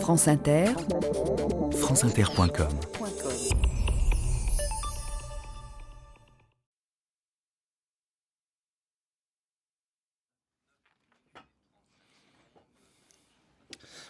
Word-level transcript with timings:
France 0.00 0.28
Inter, 0.28 0.66
franceinter.com 1.72 2.68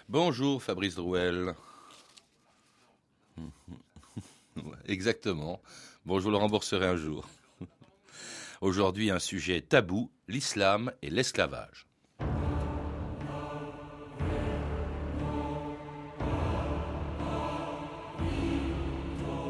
Bonjour 0.08 0.62
Fabrice 0.62 0.94
Drouel. 0.94 1.54
Exactement. 4.86 5.60
Bon, 6.04 6.18
je 6.18 6.24
vous 6.24 6.30
le 6.30 6.36
rembourserai 6.36 6.86
un 6.86 6.96
jour. 6.96 7.28
Aujourd'hui, 8.60 9.10
un 9.10 9.18
sujet 9.18 9.62
tabou, 9.62 10.10
l'islam 10.28 10.92
et 11.02 11.10
l'esclavage. 11.10 11.86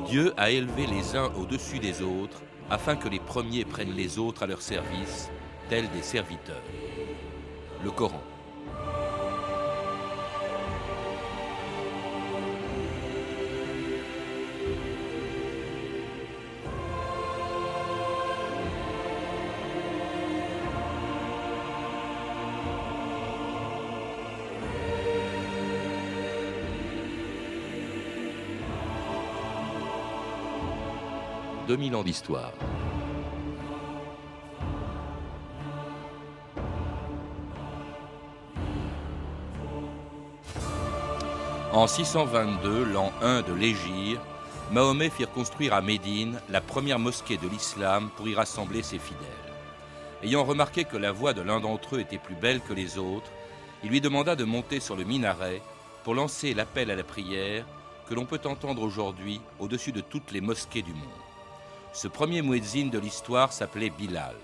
Dieu 0.08 0.32
a 0.36 0.50
élevé 0.50 0.86
les 0.86 1.16
uns 1.16 1.32
au-dessus 1.36 1.80
des 1.80 2.00
autres 2.00 2.40
afin 2.70 2.94
que 2.94 3.08
les 3.08 3.18
premiers 3.18 3.64
prennent 3.64 3.94
les 3.94 4.18
autres 4.18 4.44
à 4.44 4.46
leur 4.46 4.62
service, 4.62 5.30
tels 5.68 5.90
des 5.90 6.02
serviteurs. 6.02 6.62
Le 7.82 7.90
Coran. 7.90 8.22
2000 31.66 31.96
ans 31.96 32.02
d'histoire. 32.02 32.52
En 41.72 41.86
622, 41.86 42.84
l'an 42.84 43.12
1 43.20 43.42
de 43.42 43.52
l'Égir, 43.52 44.20
Mahomet 44.72 45.10
fit 45.10 45.26
construire 45.26 45.74
à 45.74 45.82
Médine 45.82 46.40
la 46.48 46.60
première 46.60 46.98
mosquée 46.98 47.36
de 47.36 47.48
l'islam 47.48 48.10
pour 48.16 48.28
y 48.28 48.34
rassembler 48.34 48.82
ses 48.82 48.98
fidèles. 48.98 49.26
Ayant 50.22 50.44
remarqué 50.44 50.84
que 50.84 50.96
la 50.96 51.12
voix 51.12 51.34
de 51.34 51.42
l'un 51.42 51.60
d'entre 51.60 51.96
eux 51.96 52.00
était 52.00 52.18
plus 52.18 52.34
belle 52.34 52.60
que 52.60 52.72
les 52.72 52.96
autres, 52.96 53.30
il 53.84 53.90
lui 53.90 54.00
demanda 54.00 54.36
de 54.36 54.44
monter 54.44 54.80
sur 54.80 54.96
le 54.96 55.04
minaret 55.04 55.60
pour 56.02 56.14
lancer 56.14 56.54
l'appel 56.54 56.90
à 56.90 56.96
la 56.96 57.04
prière 57.04 57.66
que 58.08 58.14
l'on 58.14 58.24
peut 58.24 58.40
entendre 58.44 58.82
aujourd'hui 58.82 59.40
au-dessus 59.58 59.92
de 59.92 60.00
toutes 60.00 60.32
les 60.32 60.40
mosquées 60.40 60.82
du 60.82 60.94
monde. 60.94 61.25
Ce 61.96 62.08
premier 62.08 62.42
muezzin 62.42 62.88
de 62.88 62.98
l'histoire 62.98 63.54
s'appelait 63.54 63.88
Bilal. 63.88 64.34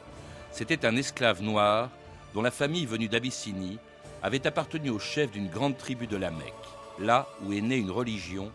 C'était 0.52 0.86
un 0.86 0.96
esclave 0.96 1.42
noir 1.42 1.90
dont 2.32 2.40
la 2.40 2.50
famille 2.50 2.86
venue 2.86 3.08
d'Abyssinie 3.08 3.78
avait 4.22 4.46
appartenu 4.46 4.88
au 4.88 4.98
chef 4.98 5.30
d'une 5.30 5.50
grande 5.50 5.76
tribu 5.76 6.06
de 6.06 6.16
la 6.16 6.30
Mecque, 6.30 6.54
là 6.98 7.28
où 7.42 7.52
est 7.52 7.60
née 7.60 7.76
une 7.76 7.90
religion 7.90 8.50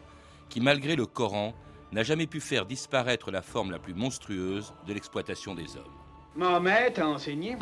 qui, 0.49 0.61
malgré 0.61 0.95
le 0.95 1.05
Coran, 1.05 1.53
n'a 1.91 2.01
jamais 2.01 2.25
pu 2.25 2.39
faire 2.39 2.65
disparaître 2.65 3.29
la 3.29 3.43
forme 3.43 3.69
la 3.69 3.77
plus 3.77 3.93
monstrueuse 3.93 4.73
de 4.87 4.95
l'exploitation 4.95 5.53
des 5.53 5.77
hommes. 5.77 5.93
Mohamed 6.35 6.97
a 6.97 7.07
enseigné 7.07 7.55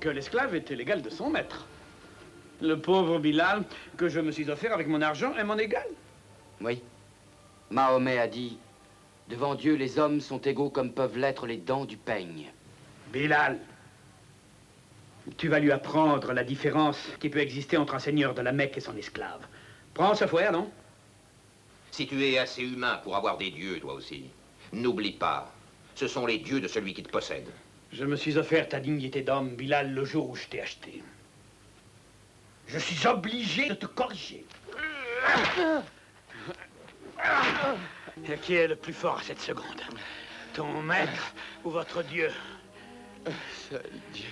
que 0.00 0.08
l'esclave 0.08 0.54
était 0.54 0.76
l'égal 0.76 1.02
de 1.02 1.10
son 1.10 1.28
maître. 1.28 1.66
Le 2.60 2.80
pauvre 2.80 3.18
Bilal, 3.18 3.64
que 3.96 4.08
je 4.08 4.20
me 4.20 4.30
suis 4.30 4.48
offert 4.48 4.72
avec 4.74 4.86
mon 4.86 5.02
argent, 5.02 5.34
est 5.34 5.42
mon 5.42 5.58
égal. 5.58 5.88
Oui. 6.60 6.80
Mahomet 7.68 8.20
a 8.20 8.28
dit 8.28 8.58
Devant 9.28 9.54
Dieu, 9.54 9.74
les 9.74 9.98
hommes 9.98 10.22
sont 10.22 10.40
égaux 10.40 10.70
comme 10.70 10.92
peuvent 10.92 11.18
l'être 11.18 11.46
les 11.46 11.58
dents 11.58 11.84
du 11.84 11.98
peigne. 11.98 12.50
Bilal, 13.12 13.58
tu 15.36 15.48
vas 15.48 15.58
lui 15.58 15.70
apprendre 15.70 16.32
la 16.32 16.44
différence 16.44 16.98
qui 17.20 17.28
peut 17.28 17.40
exister 17.40 17.76
entre 17.76 17.94
un 17.94 17.98
seigneur 17.98 18.34
de 18.34 18.40
la 18.40 18.52
Mecque 18.52 18.78
et 18.78 18.80
son 18.80 18.96
esclave. 18.96 19.46
Prends 19.92 20.14
ce 20.14 20.26
fouet, 20.26 20.50
non? 20.50 20.70
Si 21.90 22.06
tu 22.06 22.24
es 22.24 22.38
assez 22.38 22.62
humain 22.62 23.00
pour 23.04 23.16
avoir 23.16 23.36
des 23.36 23.50
dieux, 23.50 23.78
toi 23.80 23.94
aussi, 23.94 24.30
n'oublie 24.72 25.12
pas, 25.12 25.52
ce 25.94 26.08
sont 26.08 26.24
les 26.24 26.38
dieux 26.38 26.60
de 26.60 26.68
celui 26.68 26.94
qui 26.94 27.02
te 27.02 27.10
possède. 27.10 27.48
Je 27.92 28.04
me 28.04 28.16
suis 28.16 28.38
offert 28.38 28.68
ta 28.68 28.80
dignité 28.80 29.20
d'homme, 29.20 29.56
Bilal, 29.56 29.92
le 29.92 30.04
jour 30.06 30.30
où 30.30 30.36
je 30.36 30.46
t'ai 30.46 30.62
acheté. 30.62 31.02
Je 32.66 32.78
suis 32.78 33.06
obligé 33.06 33.68
de 33.68 33.74
te 33.74 33.86
corriger. 33.86 34.46
Qui 38.42 38.54
est 38.54 38.68
le 38.68 38.76
plus 38.76 38.92
fort 38.92 39.18
à 39.18 39.22
cette 39.22 39.40
seconde? 39.40 39.82
Ton 40.54 40.82
maître 40.82 41.34
ou 41.64 41.70
votre 41.70 42.02
Dieu? 42.02 42.30
Seul 43.70 43.82
Dieu. 44.12 44.28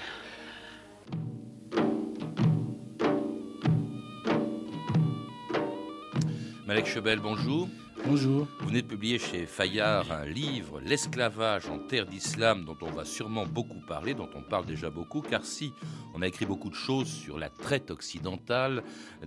Malek 6.66 6.86
Chebel, 6.86 7.20
bonjour. 7.20 7.68
Bonjour. 8.08 8.46
Vous 8.60 8.68
venez 8.68 8.82
de 8.82 8.86
publier 8.86 9.18
chez 9.18 9.46
Fayard 9.46 10.12
un 10.12 10.26
livre, 10.26 10.80
L'esclavage 10.80 11.68
en 11.68 11.80
terre 11.80 12.06
d'islam, 12.06 12.64
dont 12.64 12.76
on 12.80 12.92
va 12.92 13.04
sûrement 13.04 13.46
beaucoup 13.46 13.80
parler, 13.80 14.14
dont 14.14 14.28
on 14.36 14.42
parle 14.42 14.64
déjà 14.64 14.90
beaucoup, 14.90 15.22
car 15.22 15.44
si 15.44 15.72
on 16.14 16.22
a 16.22 16.28
écrit 16.28 16.46
beaucoup 16.46 16.70
de 16.70 16.76
choses 16.76 17.08
sur 17.08 17.36
la 17.36 17.50
traite 17.50 17.90
occidentale 17.90 18.84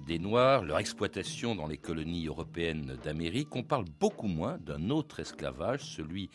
des 0.08 0.18
Noirs, 0.18 0.64
leur 0.64 0.80
exploitation 0.80 1.56
dans 1.56 1.68
les 1.68 1.78
colonies 1.78 2.28
européennes 2.28 2.98
d'Amérique, 3.04 3.54
on 3.54 3.64
parle 3.64 3.84
beaucoup 4.00 4.28
moins 4.28 4.58
d'un 4.60 4.90
autre 4.92 5.20
esclavage, 5.20 5.82
celui 5.82 6.30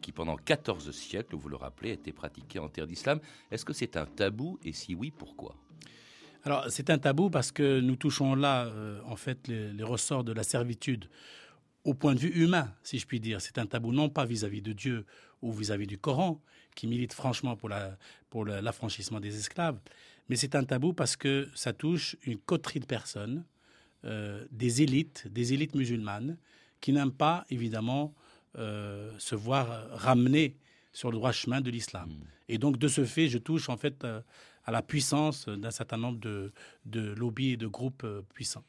qui 0.00 0.12
pendant 0.12 0.36
14 0.36 0.92
siècles, 0.92 1.36
vous 1.36 1.50
le 1.50 1.56
rappelez, 1.56 1.90
a 1.90 1.94
été 1.94 2.12
pratiqué 2.12 2.58
en 2.58 2.70
terre 2.70 2.86
d'islam. 2.86 3.20
Est-ce 3.50 3.66
que 3.66 3.74
c'est 3.74 3.98
un 3.98 4.06
tabou 4.06 4.58
et 4.64 4.72
si 4.72 4.94
oui, 4.94 5.10
pourquoi? 5.10 5.54
Alors, 6.44 6.64
c'est 6.70 6.88
un 6.88 6.96
tabou 6.96 7.28
parce 7.28 7.52
que 7.52 7.80
nous 7.80 7.96
touchons 7.96 8.34
là, 8.34 8.64
euh, 8.64 8.98
en 9.04 9.16
fait, 9.16 9.46
les, 9.46 9.70
les, 9.74 9.84
ressorts 9.84 10.24
de 10.24 10.32
la 10.32 10.42
servitude 10.42 11.10
au 11.84 11.94
point 11.94 12.14
de 12.14 12.20
vue 12.20 12.30
humain, 12.30 12.72
si 12.82 12.98
je 12.98 13.06
puis 13.06 13.20
dire. 13.20 13.40
C'est 13.40 13.58
un 13.58 13.66
tabou 13.66 13.92
non 13.92 14.08
pas 14.08 14.24
vis-à-vis 14.24 14.62
de 14.62 14.72
Dieu 14.72 15.06
ou 15.42 15.52
vis-à-vis 15.52 15.86
du 15.86 15.98
Coran, 15.98 16.40
qui 16.74 16.86
milite 16.86 17.12
franchement 17.12 17.56
pour, 17.56 17.68
la, 17.68 17.96
pour 18.28 18.44
l'affranchissement 18.44 19.20
des 19.20 19.38
esclaves, 19.38 19.78
mais 20.28 20.36
c'est 20.36 20.54
un 20.54 20.64
tabou 20.64 20.92
parce 20.92 21.16
que 21.16 21.48
ça 21.54 21.72
touche 21.72 22.16
une 22.24 22.38
coterie 22.38 22.80
de 22.80 22.86
personnes, 22.86 23.44
euh, 24.04 24.46
des 24.50 24.82
élites, 24.82 25.26
des 25.28 25.52
élites 25.52 25.74
musulmanes, 25.74 26.36
qui 26.80 26.92
n'aiment 26.92 27.12
pas, 27.12 27.44
évidemment, 27.50 28.14
euh, 28.56 29.12
se 29.18 29.34
voir 29.34 29.88
ramener 29.90 30.56
sur 30.92 31.10
le 31.10 31.16
droit 31.16 31.32
chemin 31.32 31.60
de 31.60 31.70
l'islam. 31.70 32.10
Mmh. 32.10 32.24
Et 32.48 32.58
donc, 32.58 32.78
de 32.78 32.88
ce 32.88 33.04
fait, 33.04 33.28
je 33.28 33.38
touche 33.38 33.68
en 33.68 33.76
fait 33.76 34.04
euh, 34.04 34.20
à 34.64 34.70
la 34.70 34.82
puissance 34.82 35.48
d'un 35.48 35.70
certain 35.70 35.96
nombre 35.96 36.18
de, 36.20 36.52
de 36.84 37.12
lobbies 37.12 37.50
et 37.50 37.56
de 37.56 37.66
groupes 37.66 38.06
puissants. 38.34 38.64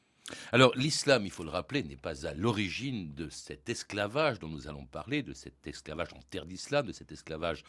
Alors 0.52 0.75
l'islam, 0.75 1.25
il 1.25 1.31
faut 1.31 1.44
le 1.44 1.50
rappeler, 1.50 1.84
n'est 1.84 1.96
pas 1.96 2.25
à 2.25 2.34
l'origine 2.34 3.14
de 3.14 3.30
cet 3.30 3.69
esclavage 3.69 4.40
dont 4.40 4.47
nous 4.47 4.68
allons 4.68 4.86
parler, 4.86 5.24
de 5.24 5.34
cet 5.34 5.66
esclavage 5.68 6.14
en 6.14 6.19
terre 6.30 6.46
d'islam, 6.46 6.86
de 6.86 6.92
cet 6.92 7.12
esclavage 7.12 7.64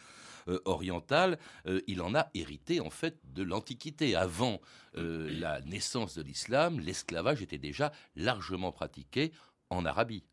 euh, 0.47 0.59
oriental. 0.65 1.39
Euh, 1.67 1.81
il 1.87 2.01
en 2.01 2.15
a 2.15 2.27
hérité 2.33 2.79
en 2.81 2.89
fait 2.89 3.17
de 3.33 3.43
l'Antiquité. 3.43 4.15
Avant 4.15 4.59
euh, 4.97 5.29
la 5.39 5.61
naissance 5.61 6.15
de 6.17 6.21
l'islam, 6.21 6.79
l'esclavage 6.79 7.41
était 7.41 7.57
déjà 7.57 7.91
largement 8.15 8.71
pratiqué 8.71 9.31
en 9.69 9.85
Arabie. 9.85 10.23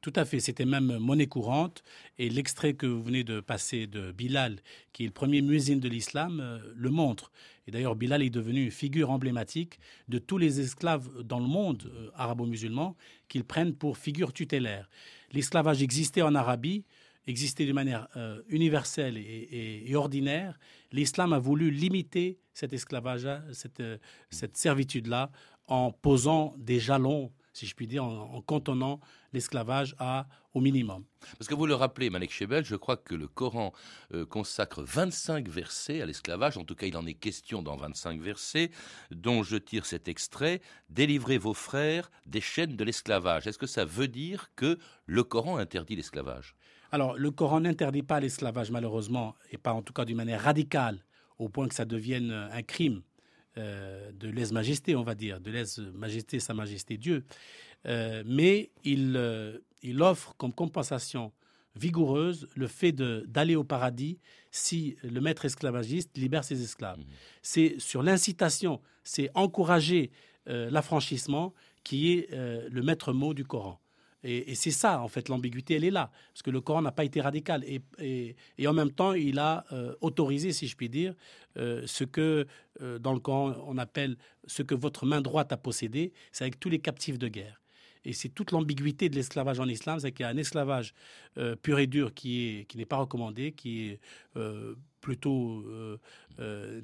Tout 0.00 0.12
à 0.14 0.24
fait, 0.24 0.40
c'était 0.40 0.64
même 0.64 0.98
monnaie 0.98 1.26
courante. 1.26 1.82
Et 2.18 2.28
l'extrait 2.28 2.74
que 2.74 2.86
vous 2.86 3.02
venez 3.02 3.24
de 3.24 3.40
passer 3.40 3.86
de 3.86 4.12
Bilal, 4.12 4.60
qui 4.92 5.04
est 5.04 5.06
le 5.06 5.12
premier 5.12 5.42
muezzin 5.42 5.76
de 5.76 5.88
l'islam, 5.88 6.40
euh, 6.40 6.58
le 6.74 6.90
montre. 6.90 7.32
Et 7.66 7.70
d'ailleurs, 7.70 7.96
Bilal 7.96 8.22
est 8.22 8.30
devenu 8.30 8.64
une 8.64 8.70
figure 8.70 9.10
emblématique 9.10 9.78
de 10.08 10.18
tous 10.18 10.38
les 10.38 10.60
esclaves 10.60 11.08
dans 11.22 11.40
le 11.40 11.46
monde 11.46 11.90
euh, 11.92 12.10
arabo-musulman 12.14 12.96
qu'ils 13.28 13.44
prennent 13.44 13.74
pour 13.74 13.98
figure 13.98 14.32
tutélaire. 14.32 14.88
L'esclavage 15.32 15.82
existait 15.82 16.22
en 16.22 16.34
Arabie, 16.34 16.84
existait 17.26 17.66
de 17.66 17.72
manière 17.72 18.06
euh, 18.16 18.40
universelle 18.48 19.16
et, 19.18 19.92
ordinaire. 19.96 20.58
L'islam 20.92 21.32
a 21.32 21.40
voulu 21.40 21.70
limiter 21.70 22.38
cet 22.52 22.72
esclavage, 22.72 23.26
cette, 23.52 23.82
cette 24.30 24.56
servitude-là, 24.56 25.32
en 25.66 25.90
posant 25.90 26.54
des 26.58 26.78
jalons 26.78 27.32
si 27.56 27.66
je 27.66 27.74
puis 27.74 27.86
dire, 27.86 28.04
en, 28.04 28.34
en 28.34 28.42
cantonnant 28.42 29.00
l'esclavage 29.36 29.94
à 29.98 30.26
au 30.54 30.60
minimum. 30.60 31.04
Parce 31.38 31.48
que 31.48 31.54
vous 31.54 31.66
le 31.66 31.74
rappelez, 31.74 32.08
Malek 32.08 32.32
Chebel, 32.32 32.64
je 32.64 32.76
crois 32.76 32.96
que 32.96 33.14
le 33.14 33.28
Coran 33.28 33.72
euh, 34.14 34.24
consacre 34.24 34.82
25 34.82 35.48
versets 35.48 36.00
à 36.00 36.06
l'esclavage, 36.06 36.56
en 36.56 36.64
tout 36.64 36.74
cas 36.74 36.86
il 36.86 36.96
en 36.96 37.06
est 37.06 37.14
question 37.14 37.62
dans 37.62 37.76
25 37.76 38.18
versets, 38.22 38.70
dont 39.10 39.42
je 39.42 39.56
tire 39.56 39.84
cet 39.84 40.08
extrait, 40.08 40.62
Délivrez 40.88 41.36
vos 41.36 41.52
frères 41.52 42.10
des 42.24 42.40
chaînes 42.40 42.76
de 42.76 42.84
l'esclavage. 42.84 43.46
Est-ce 43.46 43.58
que 43.58 43.66
ça 43.66 43.84
veut 43.84 44.08
dire 44.08 44.50
que 44.56 44.78
le 45.04 45.22
Coran 45.22 45.58
interdit 45.58 45.94
l'esclavage? 45.94 46.56
Alors, 46.90 47.18
le 47.18 47.30
Coran 47.30 47.60
n'interdit 47.60 48.02
pas 48.02 48.20
l'esclavage, 48.20 48.70
malheureusement, 48.70 49.34
et 49.50 49.58
pas 49.58 49.74
en 49.74 49.82
tout 49.82 49.92
cas 49.92 50.06
d'une 50.06 50.16
manière 50.16 50.40
radicale, 50.40 51.04
au 51.38 51.50
point 51.50 51.68
que 51.68 51.74
ça 51.74 51.84
devienne 51.84 52.30
un 52.30 52.62
crime 52.62 53.02
de 53.56 54.28
lèse-majesté, 54.28 54.94
on 54.96 55.02
va 55.02 55.14
dire, 55.14 55.40
de 55.40 55.50
lèse-majesté, 55.50 56.40
sa 56.40 56.54
majesté 56.54 56.96
Dieu. 56.98 57.24
mais 57.84 58.70
il, 58.84 59.60
il 59.82 60.02
offre 60.02 60.34
comme 60.36 60.52
compensation 60.52 61.32
vigoureuse 61.74 62.48
le 62.54 62.66
fait 62.66 62.92
d'aller 62.92 63.56
au 63.56 63.64
paradis 63.64 64.18
si 64.50 64.96
le 65.02 65.20
maître 65.20 65.44
esclavagiste 65.44 66.16
libère 66.16 66.44
ses 66.44 66.62
esclaves. 66.62 66.98
Mmh. 66.98 67.04
C'est 67.42 67.74
sur 67.78 68.02
l'incitation, 68.02 68.80
c'est 69.04 69.30
encourager 69.34 70.10
l'affranchissement 70.46 71.52
qui 71.82 72.12
est 72.12 72.30
le 72.32 72.82
maître 72.82 73.12
mot 73.12 73.34
du 73.34 73.44
Coran. 73.44 73.80
Et, 74.28 74.56
c'est 74.56 74.72
ça, 74.72 75.00
en 75.00 75.08
fait, 75.08 75.28
l'ambiguïté, 75.28 75.74
elle 75.74 75.84
est 75.84 75.90
là. 75.90 76.10
Parce 76.32 76.42
que 76.42 76.50
le 76.50 76.60
Coran 76.60 76.82
n'a 76.82 76.90
pas 76.90 77.04
été 77.04 77.20
radical. 77.20 77.64
Et, 77.64 78.34
en 78.66 78.72
même 78.72 78.90
temps, 78.90 79.12
il 79.12 79.38
a 79.38 79.64
euh, 79.72 79.94
autorisé, 80.00 80.52
si 80.52 80.66
je 80.66 80.76
puis 80.76 80.88
dire, 80.88 81.14
euh, 81.56 81.82
ce 81.86 82.02
que 82.02 82.46
euh, 82.82 82.98
dans 82.98 83.12
le 83.12 83.20
Coran, 83.20 83.54
on 83.66 83.78
appelle 83.78 84.16
ce 84.46 84.62
que 84.62 84.74
votre 84.74 85.06
main 85.06 85.20
droite 85.20 85.52
a 85.52 85.56
possédé, 85.56 86.12
c'est 86.32 86.42
avec 86.42 86.58
tous 86.58 86.68
les 86.68 86.80
captifs 86.80 87.18
de 87.18 87.28
guerre. 87.28 87.60
Et 88.04 88.12
c'est 88.12 88.28
toute 88.28 88.50
l'ambiguïté 88.50 89.08
de 89.08 89.14
l'esclavage 89.14 89.60
en 89.60 89.68
islam, 89.68 90.00
c'est 90.00 90.10
qu'il 90.10 90.24
y 90.24 90.26
a 90.26 90.28
un 90.28 90.36
esclavage 90.36 90.94
pur 91.62 91.78
et 91.80 91.88
dur 91.88 92.14
qui 92.14 92.64
n'est 92.76 92.84
pas 92.84 92.98
recommandé, 92.98 93.50
qui 93.50 93.88
est 93.88 94.00
plutôt 95.00 95.64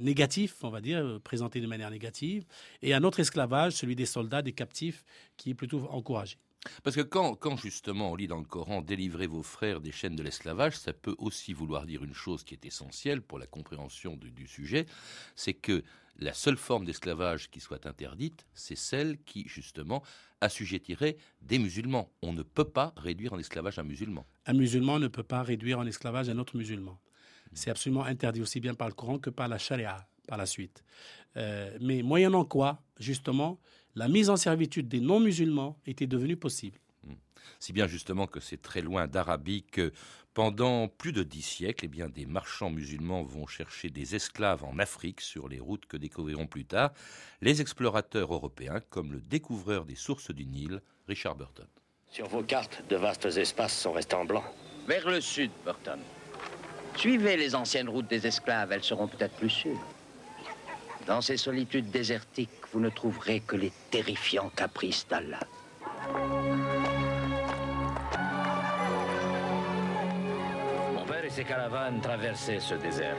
négatif, 0.00 0.56
on 0.64 0.70
va 0.70 0.80
dire, 0.80 1.20
présenté 1.22 1.60
de 1.60 1.68
manière 1.68 1.92
négative, 1.92 2.44
et 2.82 2.92
un 2.92 3.04
autre 3.04 3.20
esclavage, 3.20 3.74
celui 3.74 3.94
des 3.94 4.06
soldats, 4.06 4.42
des 4.42 4.52
captifs, 4.52 5.04
qui 5.36 5.50
est 5.50 5.54
plutôt 5.54 5.86
encouragé. 5.90 6.38
Parce 6.82 6.96
que 6.96 7.02
quand, 7.02 7.34
quand, 7.34 7.56
justement 7.56 8.12
on 8.12 8.14
lit 8.14 8.28
dans 8.28 8.38
le 8.38 8.44
Coran 8.44 8.82
Délivrez 8.82 9.26
vos 9.26 9.42
frères 9.42 9.80
des 9.80 9.92
chaînes 9.92 10.16
de 10.16 10.22
l'esclavage, 10.22 10.76
ça 10.76 10.92
peut 10.92 11.14
aussi 11.18 11.52
vouloir 11.52 11.86
dire 11.86 12.04
une 12.04 12.14
chose 12.14 12.44
qui 12.44 12.54
est 12.54 12.64
essentielle 12.64 13.22
pour 13.22 13.38
la 13.38 13.46
compréhension 13.46 14.16
du, 14.16 14.46
sujet, 14.46 14.86
c'est 15.34 15.54
que 15.54 15.82
la 16.18 16.34
seule 16.34 16.56
forme 16.56 16.84
d'esclavage 16.84 17.50
qui 17.50 17.60
soit 17.60 17.86
interdite, 17.86 18.46
c'est 18.54 18.76
celle 18.76 19.18
qui 19.24 19.48
justement 19.48 20.02
assujettirait 20.40 21.16
des 21.40 21.58
musulmans. 21.58 22.10
On 22.22 22.32
ne 22.32 22.42
peut 22.42 22.68
pas 22.68 22.92
réduire 22.96 23.32
en 23.32 23.38
esclavage 23.38 23.78
un 23.78 23.84
musulman. 23.84 24.26
Un 24.46 24.52
musulman 24.52 24.98
ne 24.98 25.08
peut 25.08 25.22
pas 25.22 25.42
réduire 25.42 25.78
en 25.78 25.86
esclavage 25.86 26.28
un 26.28 26.38
autre 26.38 26.56
musulman. 26.56 27.00
C'est 27.54 27.70
absolument 27.70 28.04
interdit 28.04 28.40
aussi 28.40 28.60
bien 28.60 28.74
par 28.74 28.88
le 28.88 28.94
Coran 28.94 29.18
que 29.18 29.30
par 29.30 29.48
la 29.48 29.58
charia 29.58 30.06
par 30.26 30.38
la 30.38 30.46
suite. 30.46 30.84
Euh, 31.36 31.76
mais 31.80 32.02
moyennant 32.02 32.44
quoi, 32.44 32.82
justement, 32.98 33.58
la 33.94 34.08
mise 34.08 34.30
en 34.30 34.36
servitude 34.36 34.88
des 34.88 35.00
non-musulmans 35.00 35.78
était 35.86 36.06
devenue 36.06 36.36
possible. 36.36 36.78
Hmm. 37.04 37.14
Si 37.58 37.72
bien 37.72 37.86
justement 37.86 38.26
que 38.26 38.40
c'est 38.40 38.60
très 38.60 38.80
loin 38.80 39.06
d'Arabie 39.06 39.64
que 39.64 39.92
pendant 40.34 40.88
plus 40.88 41.12
de 41.12 41.22
dix 41.22 41.42
siècles, 41.42 41.84
eh 41.84 41.88
bien, 41.88 42.08
des 42.08 42.24
marchands 42.24 42.70
musulmans 42.70 43.22
vont 43.22 43.46
chercher 43.46 43.90
des 43.90 44.14
esclaves 44.14 44.64
en 44.64 44.78
Afrique 44.78 45.20
sur 45.20 45.46
les 45.46 45.60
routes 45.60 45.84
que 45.84 45.98
découvriront 45.98 46.46
plus 46.46 46.64
tard 46.64 46.92
les 47.42 47.60
explorateurs 47.60 48.32
européens, 48.32 48.80
comme 48.88 49.12
le 49.12 49.20
découvreur 49.20 49.84
des 49.84 49.94
sources 49.94 50.30
du 50.30 50.46
Nil, 50.46 50.80
Richard 51.06 51.36
Burton. 51.36 51.66
Sur 52.10 52.28
vos 52.28 52.42
cartes, 52.42 52.82
de 52.88 52.96
vastes 52.96 53.26
espaces 53.26 53.78
sont 53.78 53.92
restés 53.92 54.16
en 54.16 54.24
blanc. 54.24 54.44
Vers 54.86 55.08
le 55.08 55.20
sud, 55.20 55.50
Burton. 55.64 56.00
Suivez 56.96 57.36
les 57.36 57.54
anciennes 57.54 57.88
routes 57.88 58.08
des 58.08 58.26
esclaves, 58.26 58.72
elles 58.72 58.84
seront 58.84 59.08
peut-être 59.08 59.34
plus 59.36 59.50
sûres. 59.50 59.86
Dans 61.06 61.20
ces 61.20 61.36
solitudes 61.36 61.90
désertiques, 61.90 62.50
vous 62.72 62.80
ne 62.80 62.88
trouverez 62.88 63.40
que 63.40 63.56
les 63.56 63.72
terrifiants 63.90 64.50
caprices 64.54 65.06
d'Allah. 65.08 65.40
Mon 70.94 71.04
père 71.04 71.24
et 71.24 71.30
ses 71.30 71.44
caravanes 71.44 72.00
traversaient 72.00 72.60
ce 72.60 72.74
désert. 72.74 73.16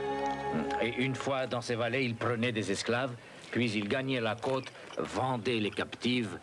Et 0.82 0.94
une 1.02 1.14
fois 1.14 1.46
dans 1.46 1.60
ces 1.60 1.74
vallées, 1.74 2.04
ils 2.04 2.14
prenaient 2.14 2.52
des 2.52 2.70
esclaves, 2.70 3.14
puis 3.50 3.70
ils 3.72 3.88
gagnaient 3.88 4.20
la 4.20 4.34
côte, 4.34 4.72
vendaient 4.98 5.60
les 5.60 5.70
captives, 5.70 6.38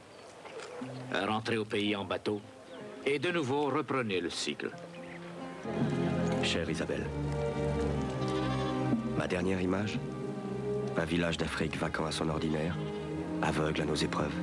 rentraient 1.14 1.58
au 1.58 1.66
pays 1.66 1.96
en 1.96 2.06
bateau, 2.06 2.42
et 3.06 3.20
de 3.20 3.32
nouveau 3.32 3.66
reprenaient 3.66 4.22
le 4.22 4.30
cycle. 4.30 4.72
Chère 6.44 6.70
Isabelle, 6.70 7.08
ma 9.18 9.28
dernière 9.28 9.62
image 9.62 10.00
un 10.98 11.06
village 11.06 11.38
d'Afrique 11.38 11.78
vacant 11.78 12.06
à 12.06 12.12
son 12.12 12.30
ordinaire, 12.30 12.76
aveugle 13.42 13.82
à 13.82 13.86
nos 13.86 13.96
épreuves. 13.96 14.34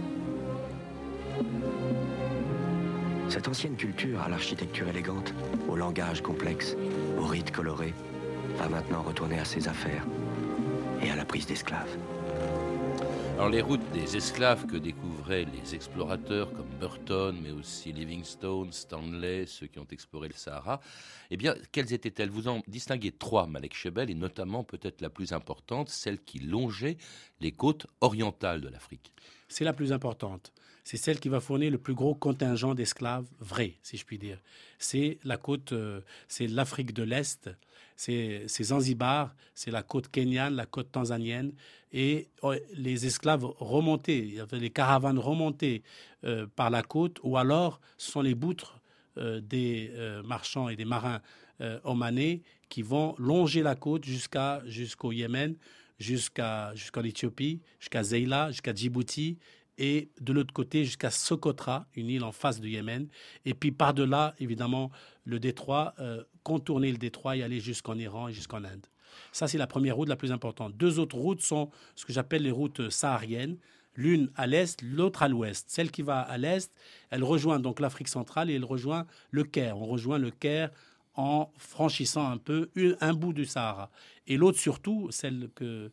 Cette 3.28 3.46
ancienne 3.46 3.76
culture 3.76 4.20
à 4.22 4.28
l'architecture 4.28 4.88
élégante, 4.88 5.34
au 5.68 5.76
langage 5.76 6.22
complexe, 6.22 6.76
au 7.18 7.26
rite 7.26 7.50
coloré, 7.50 7.92
va 8.56 8.68
maintenant 8.68 9.02
retourner 9.02 9.38
à 9.38 9.44
ses 9.44 9.68
affaires 9.68 10.04
et 11.02 11.10
à 11.10 11.16
la 11.16 11.24
prise 11.24 11.46
d'esclaves. 11.46 11.96
Alors 13.38 13.50
les 13.50 13.60
routes 13.60 13.92
des 13.92 14.16
esclaves 14.16 14.66
que 14.66 14.76
découvraient 14.76 15.44
les 15.44 15.76
explorateurs 15.76 16.52
comme 16.54 16.66
Burton, 16.80 17.38
mais 17.40 17.52
aussi 17.52 17.92
Livingstone, 17.92 18.72
Stanley, 18.72 19.46
ceux 19.46 19.68
qui 19.68 19.78
ont 19.78 19.86
exploré 19.92 20.26
le 20.26 20.34
Sahara, 20.34 20.80
eh 21.30 21.36
bien, 21.36 21.54
quelles 21.70 21.92
étaient-elles? 21.92 22.30
Vous 22.30 22.48
en 22.48 22.62
distinguez 22.66 23.12
trois, 23.12 23.46
Malek 23.46 23.74
Chebel, 23.74 24.10
et 24.10 24.16
notamment 24.16 24.64
peut-être 24.64 25.00
la 25.00 25.08
plus 25.08 25.32
importante, 25.32 25.88
celle 25.88 26.18
qui 26.18 26.40
longeait 26.40 26.96
les 27.40 27.52
côtes 27.52 27.86
orientales 28.00 28.60
de 28.60 28.68
l'Afrique. 28.68 29.12
C'est 29.46 29.62
la 29.62 29.72
plus 29.72 29.92
importante. 29.92 30.52
C'est 30.82 30.96
celle 30.96 31.20
qui 31.20 31.28
va 31.28 31.38
fournir 31.38 31.70
le 31.70 31.78
plus 31.78 31.94
gros 31.94 32.16
contingent 32.16 32.74
d'esclaves 32.74 33.28
vrais, 33.38 33.74
si 33.84 33.98
je 33.98 34.04
puis 34.04 34.18
dire. 34.18 34.40
C'est 34.80 35.20
la 35.22 35.36
côte, 35.36 35.70
euh, 35.70 36.00
c'est 36.26 36.48
l'Afrique 36.48 36.92
de 36.92 37.04
l'Est, 37.04 37.50
c'est 37.98 38.62
Zanzibar, 38.62 39.34
c'est 39.54 39.72
la 39.72 39.82
côte 39.82 40.08
kenyane, 40.08 40.54
la 40.54 40.66
côte 40.66 40.92
tanzanienne, 40.92 41.52
et 41.92 42.28
oh, 42.42 42.54
les 42.74 43.06
esclaves 43.06 43.44
remontés, 43.58 44.38
les 44.52 44.70
caravanes 44.70 45.18
remontées 45.18 45.82
euh, 46.24 46.46
par 46.54 46.70
la 46.70 46.82
côte, 46.82 47.18
ou 47.24 47.36
alors 47.36 47.80
ce 47.96 48.12
sont 48.12 48.20
les 48.20 48.36
boutres 48.36 48.80
euh, 49.16 49.40
des 49.40 49.90
euh, 49.94 50.22
marchands 50.22 50.68
et 50.68 50.76
des 50.76 50.84
marins 50.84 51.20
omanais 51.82 52.42
qui 52.68 52.82
vont 52.82 53.16
longer 53.18 53.64
la 53.64 53.74
côte 53.74 54.04
jusqu'à 54.04 54.62
jusqu'au 54.64 55.10
Yémen, 55.10 55.56
jusqu'à 55.98 56.72
jusqu'en 56.76 57.02
Éthiopie, 57.02 57.60
jusqu'à 57.80 58.04
Zeila, 58.04 58.52
jusqu'à 58.52 58.72
Djibouti, 58.72 59.38
et 59.76 60.08
de 60.20 60.32
l'autre 60.32 60.54
côté 60.54 60.84
jusqu'à 60.84 61.10
Socotra, 61.10 61.88
une 61.96 62.10
île 62.10 62.22
en 62.22 62.30
face 62.30 62.60
du 62.60 62.70
Yémen, 62.70 63.08
et 63.44 63.54
puis 63.54 63.72
par-delà, 63.72 64.36
évidemment, 64.38 64.92
le 65.24 65.40
détroit, 65.40 65.96
contourner 66.48 66.90
le 66.90 66.96
détroit 66.96 67.36
et 67.36 67.42
aller 67.42 67.60
jusqu'en 67.60 67.98
Iran 67.98 68.28
et 68.28 68.32
jusqu'en 68.32 68.64
Inde. 68.64 68.86
Ça, 69.32 69.48
c'est 69.48 69.58
la 69.58 69.66
première 69.66 69.96
route 69.96 70.08
la 70.08 70.16
plus 70.16 70.32
importante. 70.32 70.74
Deux 70.76 70.98
autres 70.98 71.16
routes 71.16 71.42
sont 71.42 71.70
ce 71.94 72.06
que 72.06 72.12
j'appelle 72.14 72.42
les 72.42 72.50
routes 72.50 72.88
sahariennes, 72.88 73.58
l'une 73.94 74.30
à 74.34 74.46
l'est, 74.46 74.80
l'autre 74.80 75.22
à 75.22 75.28
l'ouest. 75.28 75.66
Celle 75.68 75.90
qui 75.90 76.00
va 76.00 76.20
à 76.20 76.38
l'est, 76.38 76.72
elle 77.10 77.22
rejoint 77.22 77.60
donc 77.60 77.80
l'Afrique 77.80 78.08
centrale 78.08 78.48
et 78.48 78.54
elle 78.54 78.64
rejoint 78.64 79.06
le 79.30 79.44
Caire. 79.44 79.76
On 79.76 79.86
rejoint 79.86 80.16
le 80.18 80.30
Caire 80.30 80.70
en 81.16 81.52
franchissant 81.58 82.30
un 82.30 82.38
peu 82.38 82.70
un 83.00 83.12
bout 83.12 83.34
du 83.34 83.44
Sahara. 83.44 83.90
Et 84.26 84.38
l'autre 84.38 84.58
surtout, 84.58 85.08
celle 85.10 85.50
que 85.54 85.90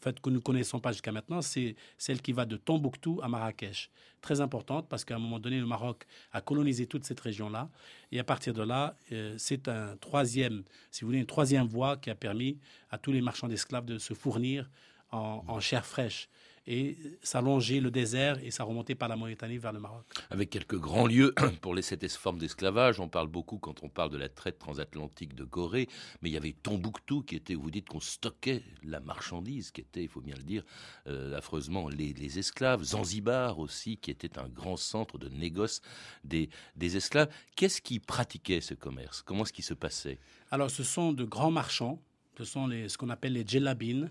fait, 0.00 0.20
que 0.20 0.30
nous 0.30 0.36
ne 0.36 0.40
connaissons 0.40 0.80
pas 0.80 0.92
jusqu'à 0.92 1.12
maintenant, 1.12 1.42
c'est 1.42 1.76
celle 1.98 2.20
qui 2.22 2.32
va 2.32 2.44
de 2.44 2.56
Tombouctou 2.56 3.20
à 3.22 3.28
Marrakech. 3.28 3.90
Très 4.20 4.40
importante 4.40 4.88
parce 4.88 5.04
qu'à 5.04 5.16
un 5.16 5.18
moment 5.18 5.38
donné, 5.38 5.58
le 5.58 5.66
Maroc 5.66 6.06
a 6.32 6.40
colonisé 6.40 6.86
toute 6.86 7.04
cette 7.04 7.20
région-là. 7.20 7.70
Et 8.12 8.18
à 8.18 8.24
partir 8.24 8.54
de 8.54 8.62
là, 8.62 8.96
euh, 9.12 9.34
c'est 9.38 9.68
un 9.68 9.96
troisième, 9.96 10.62
si 10.90 11.02
vous 11.02 11.08
voulez, 11.08 11.18
une 11.18 11.26
troisième 11.26 11.66
voie 11.66 11.96
qui 11.96 12.10
a 12.10 12.14
permis 12.14 12.58
à 12.90 12.98
tous 12.98 13.12
les 13.12 13.20
marchands 13.20 13.48
d'esclaves 13.48 13.84
de 13.84 13.98
se 13.98 14.14
fournir 14.14 14.70
en, 15.10 15.44
en 15.46 15.60
chair 15.60 15.84
fraîche 15.84 16.28
et 16.66 16.96
ça 17.22 17.40
longeait 17.40 17.80
le 17.80 17.90
désert 17.90 18.38
et 18.42 18.50
ça 18.50 18.64
remontait 18.64 18.94
par 18.94 19.08
la 19.08 19.16
Mauritanie 19.16 19.58
vers 19.58 19.72
le 19.72 19.80
Maroc. 19.80 20.04
Avec 20.30 20.50
quelques 20.50 20.78
grands 20.78 21.06
lieux 21.06 21.34
pour 21.60 21.74
les 21.74 21.82
sept 21.82 22.04
formes 22.12 22.38
d'esclavage, 22.38 23.00
on 23.00 23.08
parle 23.08 23.28
beaucoup 23.28 23.58
quand 23.58 23.82
on 23.82 23.88
parle 23.88 24.10
de 24.10 24.16
la 24.16 24.28
traite 24.28 24.58
transatlantique 24.58 25.34
de 25.34 25.44
Gorée, 25.44 25.88
mais 26.22 26.30
il 26.30 26.32
y 26.32 26.36
avait 26.36 26.52
Tombouctou 26.52 27.22
qui 27.22 27.36
était, 27.36 27.54
vous 27.54 27.70
dites 27.70 27.88
qu'on 27.88 28.00
stockait 28.00 28.62
la 28.82 29.00
marchandise, 29.00 29.70
qui 29.70 29.80
était, 29.80 30.02
il 30.02 30.08
faut 30.08 30.20
bien 30.20 30.36
le 30.36 30.42
dire, 30.42 30.64
euh, 31.06 31.36
affreusement 31.36 31.88
les, 31.88 32.14
esclaves. 32.38 32.82
Zanzibar 32.82 33.58
aussi, 33.58 33.96
qui 33.96 34.10
était 34.10 34.38
un 34.38 34.48
grand 34.48 34.76
centre 34.76 35.18
de 35.18 35.28
négoce 35.28 35.82
des, 36.24 36.48
des 36.76 36.96
esclaves. 36.96 37.28
Qu'est-ce 37.56 37.80
qui 37.80 38.00
pratiquait 38.00 38.60
ce 38.60 38.74
commerce? 38.74 39.22
Comment 39.22 39.44
est-ce 39.44 39.52
qui 39.52 39.62
se 39.62 39.74
passait? 39.74 40.18
Alors, 40.50 40.70
ce 40.70 40.82
sont 40.82 41.12
de 41.12 41.24
grands 41.24 41.50
marchands, 41.50 42.00
ce 42.38 42.44
sont 42.44 42.66
les, 42.66 42.88
ce 42.88 42.98
qu'on 42.98 43.10
appelle 43.10 43.34
les 43.34 43.46
djellabines, 43.46 44.10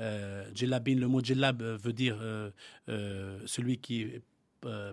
euh, 0.00 0.44
le 0.60 1.06
mot 1.06 1.20
djellab 1.22 1.62
euh, 1.62 1.76
veut 1.76 1.92
dire 1.92 2.18
euh, 2.20 2.50
celui 3.46 3.78
qui 3.78 4.06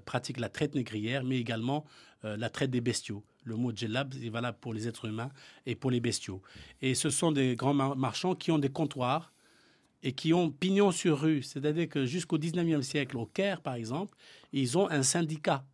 pratique 0.06 0.40
la 0.40 0.50
traite 0.50 0.76
négrière, 0.76 1.24
mais 1.24 1.40
également 1.40 1.86
la 2.22 2.50
traite 2.52 2.70
des 2.70 2.82
bestiaux. 2.82 3.24
Le 3.46 3.56
mot 3.56 3.72
djellab 3.76 4.14
est 4.14 4.30
valable 4.30 4.60
pour 4.62 4.76
les 4.76 4.88
êtres 4.88 5.06
humains 5.06 5.32
et 5.66 5.74
pour 5.74 5.90
les 5.90 6.00
bestiaux. 6.00 6.42
Et 6.84 6.94
ce 6.94 7.10
sont 7.10 7.32
des 7.32 7.56
grands 7.56 7.74
marchands 7.74 8.36
qui 8.36 8.52
ont 8.52 8.60
des 8.60 8.70
comptoirs 8.70 9.34
et 10.04 10.12
qui 10.12 10.34
ont 10.34 10.52
pignon 10.52 10.92
sur 10.92 11.20
rue. 11.20 11.42
C'est-à-dire 11.42 11.90
que 11.90 12.06
jusqu'au 12.06 12.38
19e 12.38 12.84
siècle, 12.84 13.18
au 13.18 13.26
Caire 13.26 13.62
par 13.62 13.74
exemple, 13.74 14.16
ils 14.54 14.78
ont 14.78 14.88
un 14.90 15.02
syndicat. 15.02 15.66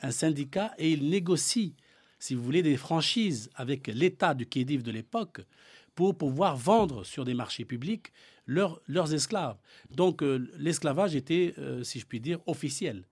Un 0.00 0.12
syndicat 0.12 0.72
et 0.78 0.92
ils 0.92 1.08
négocient, 1.10 1.72
si 2.18 2.34
vous 2.34 2.42
voulez, 2.42 2.62
des 2.62 2.78
franchises 2.78 3.50
avec 3.54 3.86
l'État 3.86 4.32
du 4.32 4.46
Khedive 4.46 4.82
de 4.82 4.92
l'époque 4.92 5.42
pour 5.96 6.16
pouvoir 6.16 6.56
vendre 6.56 7.02
sur 7.02 7.24
des 7.24 7.34
marchés 7.34 7.64
publics 7.64 8.12
leurs 8.46 9.12
esclaves. 9.12 9.56
Donc 9.90 10.22
euh, 10.22 10.48
l'esclavage 10.58 11.16
était, 11.16 11.54
euh, 11.58 11.82
si 11.82 11.98
je 11.98 12.06
puis 12.06 12.20
dire, 12.20 12.38
officiel. 12.46 13.02